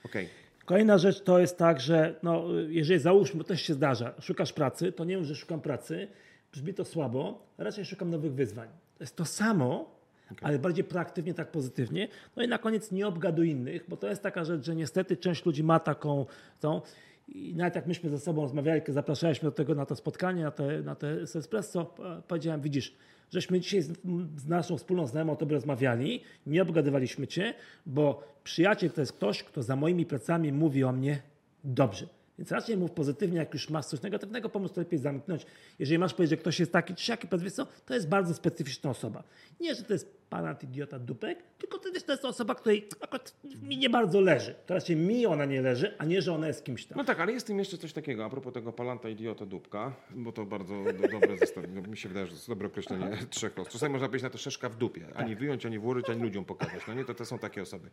Okej. 0.05 0.29
Kolejna 0.65 0.97
rzecz 0.97 1.23
to 1.23 1.39
jest 1.39 1.57
tak, 1.57 1.79
że 1.79 2.19
no, 2.23 2.43
jeżeli 2.67 2.99
załóżmy, 2.99 3.37
bo 3.37 3.43
też 3.43 3.61
się 3.61 3.73
zdarza, 3.73 4.13
szukasz 4.21 4.53
pracy, 4.53 4.91
to 4.91 5.03
nie 5.05 5.17
mów, 5.17 5.25
że 5.27 5.35
szukam 5.35 5.61
pracy, 5.61 6.07
brzmi 6.51 6.73
to 6.73 6.85
słabo, 6.85 7.45
raczej 7.57 7.85
szukam 7.85 8.09
nowych 8.09 8.33
wyzwań. 8.33 8.69
To 8.97 9.03
jest 9.03 9.15
to 9.15 9.25
samo, 9.25 9.94
ale 10.41 10.59
bardziej 10.59 10.83
proaktywnie, 10.83 11.33
tak 11.33 11.51
pozytywnie. 11.51 12.07
No 12.35 12.43
i 12.43 12.47
na 12.47 12.57
koniec 12.57 12.91
nie 12.91 13.07
obgaduj 13.07 13.49
innych, 13.49 13.85
bo 13.87 13.97
to 13.97 14.07
jest 14.07 14.23
taka 14.23 14.43
rzecz, 14.43 14.65
że 14.65 14.75
niestety 14.75 15.17
część 15.17 15.45
ludzi 15.45 15.63
ma 15.63 15.79
taką 15.79 16.25
tą 16.59 16.81
i 17.27 17.55
nawet 17.55 17.75
jak 17.75 17.87
myśmy 17.87 18.09
ze 18.09 18.19
sobą 18.19 18.41
rozmawiali, 18.41 18.81
kiedy 18.81 18.93
zapraszaliśmy 18.93 19.49
do 19.49 19.55
tego 19.55 19.75
na 19.75 19.85
to 19.85 19.95
spotkanie, 19.95 20.43
na 20.43 20.51
te, 20.51 20.81
na 20.81 20.95
te 20.95 21.21
espresso, 21.21 21.93
e, 21.99 22.21
powiedziałem, 22.27 22.61
widzisz, 22.61 22.95
żeśmy 23.31 23.59
dzisiaj 23.59 23.81
z, 23.81 23.91
z 24.37 24.47
naszą 24.47 24.77
wspólną 24.77 25.07
znajomą 25.07 25.33
o 25.33 25.35
tobie 25.35 25.53
rozmawiali, 25.53 26.21
nie 26.47 26.61
obgadywaliśmy 26.61 27.27
cię, 27.27 27.53
bo 27.85 28.23
przyjaciel 28.43 28.91
to 28.91 29.01
jest 29.01 29.13
ktoś, 29.13 29.43
kto 29.43 29.63
za 29.63 29.75
moimi 29.75 30.05
plecami 30.05 30.51
mówi 30.51 30.83
o 30.83 30.91
mnie 30.91 31.21
dobrze. 31.63 32.07
Więc 32.39 32.51
raczej 32.51 32.77
mów 32.77 32.91
pozytywnie, 32.91 33.37
jak 33.37 33.53
już 33.53 33.69
masz 33.69 33.85
coś 33.85 34.01
negatywnego, 34.01 34.49
pomóż 34.49 34.71
to 34.71 34.81
lepiej 34.81 34.99
zamknąć. 34.99 35.45
Jeżeli 35.79 35.99
masz 35.99 36.13
powiedzieć, 36.13 36.29
że 36.29 36.37
ktoś 36.37 36.59
jest 36.59 36.71
taki 36.71 36.95
czy 36.95 37.03
siaki, 37.05 37.27
powiedz, 37.27 37.53
co, 37.53 37.67
to 37.85 37.93
jest 37.93 38.09
bardzo 38.09 38.33
specyficzna 38.33 38.89
osoba. 38.89 39.23
Nie, 39.59 39.75
że 39.75 39.83
to 39.83 39.93
jest 39.93 40.15
panat 40.29 40.63
idiota 40.63 40.99
dupek, 40.99 41.43
tylko 41.57 41.77
to 41.79 41.89
jest, 41.89 42.05
to 42.05 42.13
jest 42.13 42.25
osoba, 42.25 42.55
której 42.55 42.87
akurat 43.01 43.35
mi 43.61 43.77
nie 43.77 43.89
bardzo 43.89 44.21
leży. 44.21 44.55
To 44.65 44.73
raczej 44.73 44.95
mi 44.95 45.25
ona 45.25 45.45
nie 45.45 45.61
leży, 45.61 45.95
a 45.97 46.05
nie, 46.05 46.21
że 46.21 46.33
ona 46.33 46.47
jest 46.47 46.63
kimś 46.63 46.85
tam. 46.85 46.97
No 46.97 47.03
tak, 47.03 47.19
ale 47.19 47.31
jest 47.31 47.45
w 47.45 47.47
tym 47.47 47.59
jeszcze 47.59 47.77
coś 47.77 47.93
takiego, 47.93 48.25
a 48.25 48.29
propos 48.29 48.53
tego 48.53 48.73
palanta, 48.73 49.09
idiota, 49.09 49.45
dupka, 49.45 49.93
bo 50.15 50.31
to 50.31 50.45
bardzo 50.45 50.83
do, 50.83 51.07
dobre 51.07 51.37
zestawienie. 51.45 51.81
No, 51.81 51.87
mi 51.87 51.97
się 51.97 52.09
wydaje, 52.09 52.25
że 52.25 52.31
to 52.31 52.35
jest 52.37 52.47
dobre 52.47 52.67
określenie 52.67 53.17
trzech 53.29 53.57
los. 53.57 53.67
Czasami 53.67 53.91
można 53.91 54.07
powiedzieć 54.07 54.23
na 54.23 54.29
to 54.29 54.37
szeszka 54.37 54.69
w 54.69 54.75
dupie. 54.77 55.05
Ani 55.15 55.29
Tak. 55.29 55.39
wyjąć, 55.39 55.65
ani 55.65 55.79
włożyć, 55.79 56.09
ani 56.09 56.21
ludziom 56.21 56.45
pokazać. 56.45 56.81
No 56.87 56.93
nie, 56.93 57.05
to, 57.05 57.13
to 57.13 57.25
są 57.25 57.39
takie 57.39 57.61
osoby. 57.61 57.89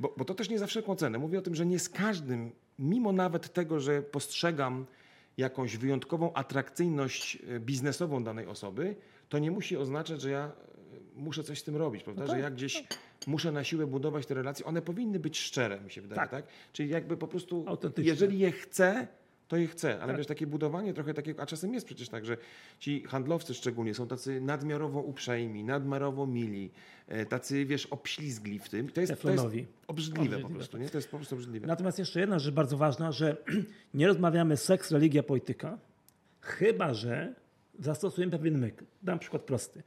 Bo, 0.00 0.14
bo 0.16 0.24
to 0.24 0.34
też 0.34 0.48
nie 0.48 0.58
za 0.58 0.66
wszelką 0.66 0.96
cenę. 0.96 1.18
Mówię 1.18 1.38
o 1.38 1.42
tym, 1.42 1.54
że 1.54 1.66
nie 1.66 1.78
z 1.78 1.88
każdym, 1.88 2.52
mimo 2.78 3.12
nawet 3.12 3.52
tego, 3.52 3.80
że 3.80 4.02
postrzegam 4.02 4.86
jakąś 5.36 5.76
wyjątkową 5.76 6.32
atrakcyjność 6.32 7.38
e, 7.48 7.60
biznesową 7.60 8.24
danej 8.24 8.46
osoby, 8.46 8.96
to 9.28 9.38
nie 9.38 9.50
musi 9.50 9.76
oznaczać, 9.76 10.20
że 10.20 10.30
ja 10.30 10.44
e, 10.44 10.50
muszę 11.16 11.44
coś 11.44 11.58
z 11.58 11.62
tym 11.62 11.76
robić, 11.76 12.02
prawda? 12.02 12.22
No 12.22 12.28
tak, 12.28 12.36
że 12.36 12.42
ja 12.42 12.50
gdzieś 12.50 12.84
muszę 13.26 13.52
na 13.52 13.64
siłę 13.64 13.86
budować 13.86 14.26
te 14.26 14.34
relacje. 14.34 14.66
One 14.66 14.82
powinny 14.82 15.18
być 15.18 15.38
szczere, 15.38 15.80
mi 15.80 15.90
się 15.90 16.00
wydaje, 16.00 16.20
tak? 16.20 16.30
Tak. 16.30 16.44
Czyli 16.72 16.88
jakby 16.90 17.16
po 17.16 17.28
prostu, 17.28 17.64
jeżeli 17.96 18.38
je 18.38 18.52
chcę, 18.52 19.08
to 19.48 19.56
je 19.56 19.66
chcę, 19.66 19.94
ale 20.00 20.06
Tak. 20.06 20.16
wiesz, 20.16 20.26
takie 20.26 20.46
budowanie 20.46 20.94
trochę 20.94 21.14
takiego, 21.14 21.42
a 21.42 21.46
czasem 21.46 21.74
jest 21.74 21.86
przecież 21.86 22.08
tak, 22.08 22.24
że 22.26 22.36
ci 22.78 23.02
handlowcy 23.02 23.54
szczególnie 23.54 23.94
są 23.94 24.06
tacy 24.08 24.40
nadmiarowo 24.40 25.00
uprzejmi, 25.00 25.64
nadmiarowo 25.64 26.26
mili, 26.26 26.70
e, 27.08 27.26
tacy, 27.26 27.64
wiesz, 27.64 27.86
obślizgli 27.86 28.58
w 28.58 28.68
tym. 28.68 28.88
To 28.88 29.00
jest, 29.00 29.12
to 29.12 29.14
jest 29.14 29.22
Teflonowi. 29.22 29.66
obrzydliwe 29.86 30.24
po 30.28 30.34
Obrzydliwe, 30.36 30.54
prostu, 30.58 30.78
nie? 30.78 30.88
To 30.88 30.98
jest 30.98 31.10
po 31.10 31.16
prostu 31.16 31.34
obrzydliwe. 31.34 31.66
Natomiast 31.66 31.98
jeszcze 31.98 32.20
jedna 32.20 32.38
rzecz 32.38 32.54
bardzo 32.54 32.76
ważna, 32.76 33.12
że 33.12 33.36
nie 33.94 34.06
rozmawiamy 34.06 34.56
seks, 34.56 34.90
religia, 34.90 35.22
polityka, 35.22 35.78
chyba 36.40 36.94
że 36.94 37.34
zastosujemy 37.78 38.38
pewien 38.38 38.58
myk. 38.58 38.84
Dam 39.02 39.18
przykład 39.18 39.42
prosty. 39.42 39.82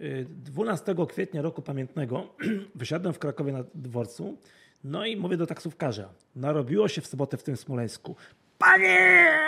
Y, 0.00 0.26
12 0.44 0.94
kwietnia 1.08 1.42
roku 1.42 1.62
pamiętnego 1.62 2.28
wysiadłem 2.74 3.14
w 3.14 3.18
Krakowie 3.18 3.52
na 3.52 3.64
dworcu, 3.74 4.38
no 4.84 5.06
i 5.06 5.16
mówię 5.16 5.36
do 5.36 5.46
taksówkarza, 5.46 6.08
narobiło 6.36 6.88
się 6.88 7.00
w 7.00 7.06
sobotę 7.06 7.36
w 7.36 7.42
tym 7.42 7.56
Smoleńsku. 7.56 8.16
Panie! 8.58 9.38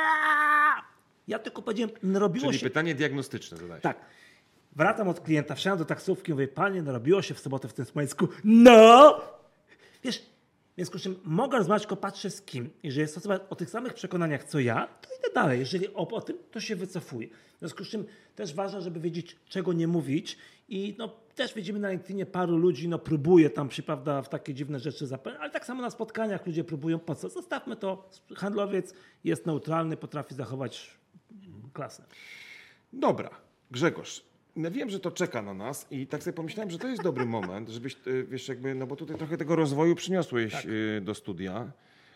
Ja 1.29 1.39
tylko 1.39 1.63
powiedziałem, 1.63 1.95
narobiło 2.03 2.47
Czyli 2.47 2.59
się... 2.59 2.67
pytanie 2.67 2.95
diagnostyczne 2.95 3.57
zadać. 3.57 3.83
Tak. 3.83 4.01
Wracam 4.77 5.09
od 5.09 5.21
klienta, 5.21 5.55
wsiadam 5.55 5.79
do 5.79 5.85
taksówki, 5.85 6.33
mówię, 6.33 6.49
panie, 6.49 6.83
narobiło 6.83 7.23
się 7.23 7.35
w 7.35 7.41
sobotę 7.41 7.69
w 7.69 7.73
tym 7.73 7.85
Smoleńsku. 7.85 8.29
No! 8.45 9.21
Wiesz, 10.05 10.19
w 10.19 10.75
związku 10.75 10.99
z 10.99 11.03
czym 11.03 11.21
mogę 11.25 11.59
rozmawiać, 11.59 11.83
tylko 11.83 11.97
patrzę 11.97 12.31
z 12.31 12.43
kim. 12.43 12.71
Jeżeli 12.83 13.01
jest 13.01 13.17
osoba 13.17 13.41
o 13.51 13.57
tych 13.57 13.71
samych 13.71 13.95
przekonaniach, 13.95 14.45
co 14.45 14.61
ja, 14.61 14.89
to 15.01 15.09
idę 15.19 15.35
dalej. 15.35 15.59
Jeżeli 15.59 15.95
o, 15.95 16.09
o 16.09 16.21
tym, 16.21 16.37
to 16.51 16.61
się 16.61 16.77
wycofuję. 16.77 17.29
W 17.29 17.59
związku 17.59 17.85
z 17.85 17.89
czym 17.89 18.07
też 18.37 18.55
ważne, 18.55 18.83
żeby 18.83 19.01
wiedzieć, 19.01 19.37
czego 19.49 19.73
nie 19.73 19.89
mówić 19.89 20.39
i 20.69 20.95
no, 20.99 21.17
też 21.39 21.55
widzimy 21.55 21.79
na 21.79 21.91
LinkedInie 21.91 22.27
paru 22.27 22.57
ludzi, 22.57 22.89
no 22.89 22.99
próbuje 22.99 23.51
tam 23.51 23.71
się, 23.71 23.83
prawda, 23.83 24.23
w 24.23 24.29
takie 24.29 24.55
dziwne 24.55 24.79
rzeczy 24.81 25.07
zapędzić, 25.07 25.41
ale 25.41 25.51
tak 25.51 25.67
samo 25.67 25.83
na 25.83 25.91
spotkaniach 25.91 26.47
ludzie 26.47 26.65
próbują, 26.65 26.99
po 26.99 27.15
co? 27.15 27.29
Zostawmy 27.29 27.77
to, 27.77 28.11
handlowiec 28.37 28.95
jest 29.25 29.47
neutralny, 29.47 29.97
potrafi 29.97 30.35
zachować 30.35 30.99
klasę. 31.73 32.05
Dobra, 32.93 33.31
Grzegorz. 33.71 34.25
No 34.57 34.71
wiem, 34.71 34.91
że 34.91 35.01
to 35.01 35.11
czeka 35.11 35.43
na 35.43 35.55
nas 35.55 35.87
i 35.91 36.07
tak 36.07 36.23
sobie 36.23 36.35
pomyślałem, 36.35 36.71
że 36.71 36.79
to 36.79 36.89
jest 36.89 37.03
dobry 37.03 37.27
moment, 37.27 37.69
żebyś, 37.69 37.97
y, 38.07 38.25
wiesz, 38.31 38.49
jakby, 38.49 38.75
no 38.75 38.87
bo 38.87 38.97
tutaj 38.97 39.17
trochę 39.17 39.37
tego 39.37 39.57
rozwoju 39.57 39.95
przyniosłeś 39.95 40.53
Tak. 40.53 40.65
y, 40.65 41.01
do 41.05 41.15
studia. 41.15 41.73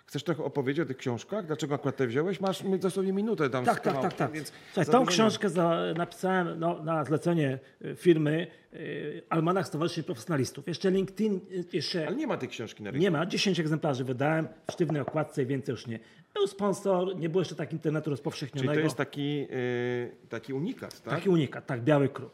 Chcesz 0.07 0.25
trochę 0.25 0.45
opowiedzieć 0.45 0.83
o 0.83 0.87
tych 0.87 0.97
książkach? 0.97 1.47
Dlaczego 1.47 1.75
akurat 1.75 1.97
te 1.97 2.07
wziąłeś? 2.07 2.41
Masz 2.41 2.63
dosłownie 2.79 3.13
minutę 3.13 3.51
tam 3.51 3.65
Tak, 3.65 3.81
z 3.81 3.83
tak, 3.83 4.01
tak, 4.03 4.13
tak. 4.15 4.33
Więc 4.33 4.53
Słuchaj, 4.75 4.93
tą 4.93 5.07
książkę 5.07 5.51
za, 5.51 5.81
napisałem 5.97 6.61
no, 6.61 6.83
na 6.85 7.05
zlecenie 7.05 7.59
y, 7.85 7.97
firmy 7.97 8.47
y, 8.75 9.23
Almanach 9.29 9.67
Stowarzyszeń 9.67 10.05
Profesjonalistów. 10.05 10.69
Jeszcze 10.69 10.91
LinkedIn, 10.91 11.41
y, 11.51 11.65
jeszcze 11.73 12.07
Ale 12.07 12.17
nie 12.17 12.27
ma 12.27 12.37
tej 12.37 12.49
książki 12.49 12.83
na 12.83 12.91
rynku. 12.91 13.03
nie 13.03 13.11
ma, 13.11 13.27
10 13.27 13.61
egzemplarzy 13.61 14.05
wydałem 14.05 14.49
w 14.69 14.73
sztywnej 14.73 15.03
okładce 15.03 15.43
i 15.43 15.47
więcej 15.47 15.73
już 15.73 15.87
nie. 15.87 15.99
Był 16.35 16.47
sponsor, 16.47 17.17
nie 17.17 17.29
było 17.29 17.41
jeszcze 17.41 17.55
tak 17.55 17.73
internetu 17.73 18.05
Czyli 18.05 18.11
rozpowszechnionego. 18.13 18.75
to 18.75 18.81
jest 18.81 18.97
taki, 18.97 19.47
y, 19.51 20.29
taki 20.29 20.53
unikat, 20.53 21.03
tak? 21.03 21.15
Taki 21.15 21.29
unikat, 21.29 21.67
tak, 21.67 21.83
biały 21.83 22.09
kruk. 22.09 22.33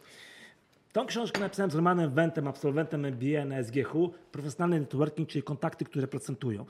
Tą 0.93 1.07
książkę 1.07 1.41
napisałem 1.41 1.71
z 1.71 1.75
Romanem 1.75 2.11
Wentem, 2.11 2.49
absolwentem 2.49 3.05
MBA 3.05 3.45
na 3.45 3.63
SGH, 3.63 3.93
profesjonalny 4.33 4.81
networking, 4.81 5.29
czyli 5.29 5.43
kontakty, 5.43 5.85
które 5.85 6.07
procentują. 6.07 6.65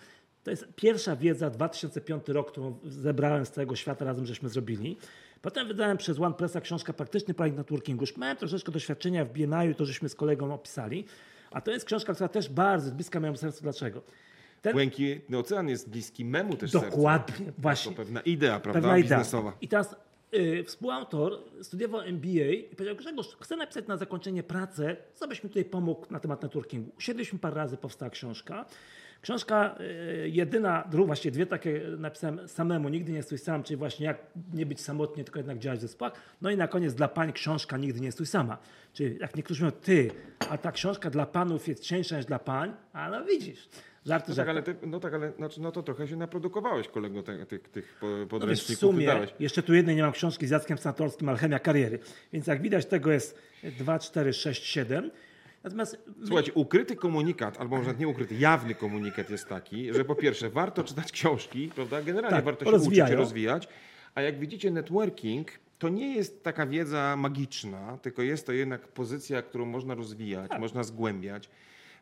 To 0.45 0.51
jest 0.51 0.67
pierwsza 0.77 1.17
wiedza, 1.17 1.51
2005 1.51 2.29
rok, 2.29 2.53
którą 2.53 2.79
zebrałem 2.85 3.47
z 3.47 3.51
całego 3.51 3.77
świata, 3.77 4.05
razem 4.05 4.27
żeśmy 4.27 4.49
zrobili. 4.49 4.97
Potem 5.43 5.69
wydałem 5.69 5.97
przez 5.97 6.21
OnePressa 6.21 6.61
książkę 6.61 6.93
Praktyczny 6.93 7.35
Projekt 7.35 7.57
Networkingu. 7.57 8.03
Już 8.03 8.17
miałem 8.17 8.37
troszeczkę 8.37 8.73
doświadczenia 8.73 9.25
w 9.25 9.29
BNI, 9.33 9.75
to 9.77 9.85
żeśmy 9.85 10.09
z 10.09 10.15
kolegą 10.15 10.55
opisali. 10.55 11.05
A 11.51 11.61
to 11.61 11.71
jest 11.71 11.85
książka, 11.87 12.15
która 12.15 12.29
też 12.29 12.49
bardzo 12.49 12.91
bliska 12.93 13.21
mojemu 13.21 13.39
sercu. 13.39 13.63
Dlaczego? 13.63 14.03
Ten, 14.63 14.73
Błękitny 14.73 15.39
ocean 15.39 15.69
jest 15.69 15.91
bliski 15.91 16.25
memu 16.25 16.57
też 16.57 16.71
dokładnie, 16.73 17.37
sercu. 17.37 17.53
właśnie. 17.59 17.93
To 17.93 17.97
pewna 17.97 18.21
idea, 18.21 18.61
prawda, 18.61 18.81
Pewna 18.81 18.99
idea. 18.99 19.19
biznesowa. 19.19 19.53
I 19.61 19.69
teraz 19.69 19.97
y, 20.35 20.65
współautor 20.67 21.39
studiował 21.63 22.01
MBA 22.01 22.29
i 22.53 22.63
powiedział, 22.77 22.97
Grzegorz, 22.97 23.37
chcę 23.41 23.57
napisać 23.57 23.87
na 23.87 23.97
zakończenie 23.97 24.43
pracę, 24.43 24.97
co 25.15 25.29
byś 25.29 25.45
mi 25.45 25.51
tutaj 25.51 25.65
pomógł 25.65 26.07
na 26.11 26.21
temat 26.21 26.43
networkingu. 26.43 26.91
Usiedliśmy 26.99 27.39
parę 27.39 27.57
razy, 27.57 27.77
powstała 27.77 28.11
książka. 28.11 28.67
Książka 29.23 29.79
y, 29.81 30.29
jedyna, 30.29 30.85
druga, 30.91 31.07
właściwie 31.07 31.33
dwie 31.33 31.47
takie 31.47 31.81
napisałem 31.99 32.49
samemu, 32.49 32.89
nigdy 32.89 33.13
nie 33.13 33.23
stój 33.23 33.39
sam, 33.39 33.63
czyli 33.63 33.77
właśnie 33.77 34.07
jak 34.07 34.19
nie 34.53 34.67
być 34.67 34.81
samotnie, 34.81 35.25
tylko 35.25 35.39
jednak 35.39 35.59
działać 35.59 35.79
w 35.79 35.83
zespołach. 35.83 36.13
No 36.43 36.51
i 36.51 36.57
na 36.57 36.69
koniec 36.69 36.95
dla 36.95 37.09
pań 37.09 37.33
książka 37.33 37.77
Nigdy 37.77 38.01
nie 38.01 38.13
stój 38.13 38.27
sama. 38.27 38.59
Czyli 38.93 39.19
jak 39.21 39.37
niektórzy 39.37 39.65
mówią, 39.65 39.77
ty, 39.83 40.11
a 40.51 40.59
ta 40.59 40.73
książka 40.73 41.11
dla 41.11 41.27
panów 41.27 41.69
jest 41.69 41.83
cieńsza 41.83 42.17
niż 42.17 42.27
dla 42.27 42.39
pań, 42.39 42.73
a 42.93 43.11
no 43.11 43.25
widzisz, 43.25 43.69
żarty, 44.07 44.31
No 44.31 44.37
tak, 44.37 44.49
ale, 44.49 44.63
ty, 44.63 44.77
no 44.87 45.01
tak, 45.01 45.15
ale 45.15 45.33
znaczy, 45.33 45.61
no 45.61 45.73
to 45.73 45.83
trochę 45.83 46.09
się 46.09 46.17
naprodukowałeś, 46.17 46.89
kolego, 46.89 47.23
te, 47.23 47.47
tych, 47.47 47.69
tych 47.69 48.01
No 48.03 48.09
wiesz, 48.09 48.27
w 48.27 48.29
podręczników 48.29 48.79
sumie, 48.79 49.27
jeszcze 49.41 49.63
tu 49.63 49.75
jednej 49.75 49.97
nie 49.97 50.03
mam 50.03 50.13
książki 50.13 50.47
z 50.47 50.51
Jackiem 50.51 50.79
Sanatorskim, 50.79 51.29
Alchemia 51.29 51.59
kariery. 51.59 51.99
Więc 52.33 52.47
jak 52.47 52.63
widać, 52.63 52.87
tego 52.87 53.13
jest 53.13 53.39
2, 53.79 53.99
4, 53.99 54.33
6, 54.33 54.65
7. 54.65 55.11
Natomiast 55.69 55.99
Słuchajcie, 56.27 56.53
ukryty 56.53 56.97
komunikat, 56.97 57.61
albo 57.61 57.77
może 57.77 57.95
nie 57.95 58.09
ukryty, 58.09 58.35
jawny 58.35 58.75
komunikat 58.75 59.31
jest 59.31 59.49
taki, 59.49 59.95
że 59.95 60.05
po 60.05 60.15
pierwsze 60.15 60.51
warto 60.51 60.85
czytać 60.85 61.13
książki, 61.13 61.71
prawda? 61.75 62.03
Generalnie 62.03 62.37
Tak, 62.37 62.45
warto 62.45 62.65
się 62.65 62.71
uczyć 62.71 62.81
rozwijają. 62.85 63.13
i 63.13 63.17
rozwijać, 63.17 63.69
a 64.15 64.23
jak 64.23 64.39
widzicie 64.39 64.71
networking 64.71 65.49
to 65.79 65.89
nie 65.89 66.15
jest 66.15 66.43
taka 66.43 66.67
wiedza 66.67 67.17
magiczna, 67.19 67.99
tylko 68.03 68.23
jest 68.23 68.47
to 68.47 68.53
jednak 68.53 68.89
pozycja, 68.89 69.43
którą 69.43 69.67
można 69.67 69.95
rozwijać, 69.95 70.51
Tak. 70.51 70.61
można 70.61 70.83
zgłębiać 70.83 71.51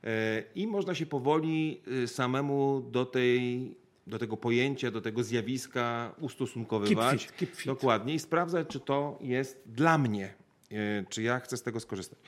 e, 0.05 0.43
i 0.55 0.67
można 0.67 0.95
się 0.95 1.07
powoli 1.07 1.81
y, 2.05 2.09
samemu 2.09 2.83
do 2.91 3.07
tej 3.07 3.75
do 4.07 4.19
tego 4.19 4.37
pojęcia, 4.37 4.91
do 4.91 5.01
tego 5.01 5.23
zjawiska 5.25 6.15
ustosunkowywać. 6.21 7.11
Keep 7.27 7.31
fit, 7.31 7.39
keep 7.39 7.57
fit. 7.57 7.67
Dokładnie 7.67 8.15
i 8.15 8.19
sprawdzać, 8.19 8.69
czy 8.69 8.81
to 8.81 9.19
jest 9.21 9.63
dla 9.67 9.99
mnie, 9.99 10.35
e, 10.73 11.05
czy 11.09 11.23
ja 11.23 11.41
chcę 11.41 11.57
z 11.57 11.63
tego 11.63 11.81
skorzystać. 11.81 12.19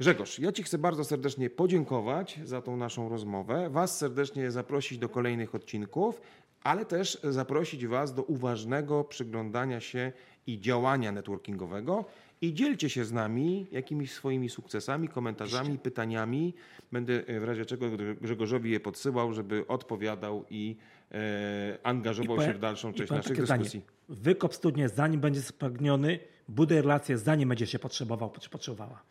Grzegorz, 0.00 0.38
ja 0.38 0.52
Ci 0.52 0.62
chcę 0.62 0.78
bardzo 0.78 1.04
serdecznie 1.04 1.50
podziękować 1.50 2.40
za 2.44 2.62
tą 2.62 2.76
naszą 2.76 3.08
rozmowę, 3.08 3.70
Was 3.70 3.98
serdecznie 3.98 4.50
zaprosić 4.50 4.98
do 4.98 5.08
kolejnych 5.08 5.54
odcinków, 5.54 6.20
ale 6.62 6.84
też 6.84 7.18
zaprosić 7.24 7.86
Was 7.86 8.14
do 8.14 8.22
uważnego 8.22 9.04
przyglądania 9.04 9.80
się 9.80 10.12
i 10.46 10.60
działania 10.60 11.12
networkingowego 11.12 12.04
i 12.40 12.54
dzielcie 12.54 12.90
się 12.90 13.04
z 13.04 13.12
nami 13.12 13.66
jakimiś 13.72 14.12
swoimi 14.12 14.48
sukcesami, 14.48 15.08
komentarzami, 15.08 15.78
pytaniami. 15.78 16.54
Będę 16.92 17.26
e, 17.26 17.40
w 17.40 17.44
razie 17.44 17.64
czego 17.64 17.86
Grzegorzowi 18.20 18.70
je 18.70 18.80
podsyłał, 18.80 19.32
żeby 19.32 19.66
odpowiadał 19.66 20.44
i 20.50 20.76
e, 21.12 21.78
angażował 21.82 22.36
się 22.36 22.42
powiem- 22.42 22.56
w 22.56 22.60
dalszą 22.60 22.90
i 22.90 22.94
część 22.94 23.10
naszych 23.10 23.44
zdanie. 23.44 23.62
dyskusji. 23.62 23.84
Wykop 24.08 24.54
studnie, 24.54 24.88
zanim 24.88 25.20
będzie 25.20 25.42
spragniony, 25.42 26.18
buduj 26.48 26.76
relacje, 26.76 27.18
zanim 27.18 27.48
będzie 27.48 27.66
się 27.66 27.78
potrzebował, 27.78 28.30
potrzebowała. 28.50 29.02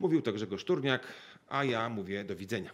Mówił 0.00 0.22
to 0.22 0.32
Grzegorz 0.32 0.64
Turniak, 0.64 1.06
a 1.48 1.64
ja 1.64 1.88
mówię 1.88 2.24
do 2.24 2.36
widzenia. 2.36 2.70